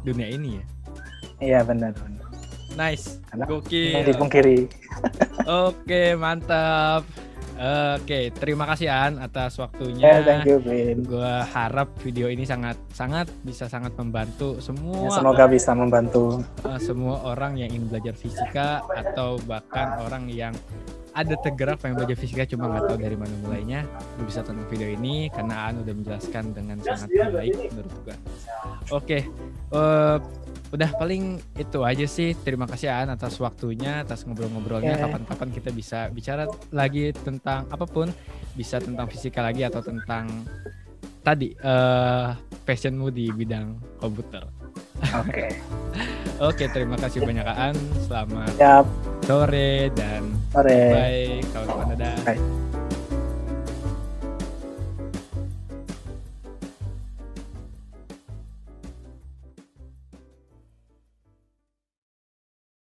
dunia 0.00 0.28
ini 0.28 0.56
ya. 0.60 0.64
Iya 1.40 1.60
benar. 1.64 1.92
benar. 1.96 2.21
Nice. 2.74 3.20
Karena 3.26 3.44
Gokil. 3.44 4.04
dipungkiri. 4.06 4.58
Oke, 5.68 6.14
mantap. 6.14 7.04
Oke, 7.94 8.34
terima 8.34 8.66
kasih 8.66 8.90
An 8.90 9.22
atas 9.22 9.54
Ya, 9.54 9.60
waktunya. 9.62 10.18
thank 10.24 10.50
you, 10.50 10.58
Bin. 10.58 11.06
Gua 11.06 11.46
harap 11.46 11.94
video 12.02 12.26
ini 12.26 12.42
sangat 12.42 12.74
sangat 12.90 13.30
bisa 13.44 13.70
sangat 13.70 13.94
membantu 13.94 14.58
Ya, 14.58 14.66
semua 14.66 15.12
semoga 15.14 15.44
bisa 15.46 15.70
membantu. 15.70 16.42
uh, 16.64 16.80
semua 16.80 17.22
orang 17.22 17.54
yang 17.54 17.70
ingin 17.70 17.86
belajar 17.86 18.18
fisika 18.18 18.82
atau 18.88 19.38
bahkan 19.46 20.00
orang 20.02 20.26
yang 20.26 20.50
ada 21.12 21.36
tergerak 21.38 21.76
pengen 21.78 22.00
belajar 22.00 22.16
fisika 22.16 22.48
cuma 22.48 22.66
nggak 22.66 22.88
tahu 22.88 22.98
dari 22.98 23.14
mana 23.14 23.34
mulainya 23.38 23.84
lu 24.16 24.24
bisa 24.24 24.40
tonton 24.40 24.64
video 24.66 24.88
ini 24.88 25.28
karena 25.28 25.68
Aan 25.68 25.84
udah 25.84 25.92
menjelaskan 25.92 26.56
dengan 26.56 26.80
sangat 26.80 27.12
baik 27.12 27.68
menurut 27.68 27.92
gua 28.02 28.16
oke 28.90 29.18
eh, 29.70 30.16
udah 30.72 30.90
paling 30.96 31.36
itu 31.60 31.84
aja 31.84 32.08
sih 32.08 32.32
terima 32.32 32.64
kasih 32.64 32.88
Aan 32.88 33.12
atas 33.12 33.36
waktunya 33.36 34.00
atas 34.00 34.24
ngobrol-ngobrolnya 34.24 34.96
Oke. 34.96 35.02
kapan-kapan 35.04 35.48
kita 35.52 35.70
bisa 35.70 36.08
bicara 36.08 36.48
lagi 36.72 37.12
tentang 37.12 37.68
apa 37.68 37.84
pun 37.84 38.08
bisa 38.56 38.80
tentang 38.80 39.04
fisika 39.04 39.44
lagi 39.44 39.68
atau 39.68 39.84
tentang 39.84 40.32
tadi 41.20 41.52
eh 41.52 42.28
passionmu 42.64 43.12
di 43.12 43.28
bidang 43.28 44.00
komputer 44.00 44.48
Oke. 45.12 45.50
Oke, 46.48 46.64
terima 46.70 46.94
kasih 46.98 47.22
banyak 47.22 47.46
Aan. 47.46 47.76
Selamat 48.06 48.54
Siap. 48.54 48.86
sore 49.26 49.90
dan 49.94 50.22
Sore. 50.54 50.80
bye 50.94 51.26
kawan-kawan 51.50 51.86
dadah. 51.94 52.16
Bye. 52.22 52.70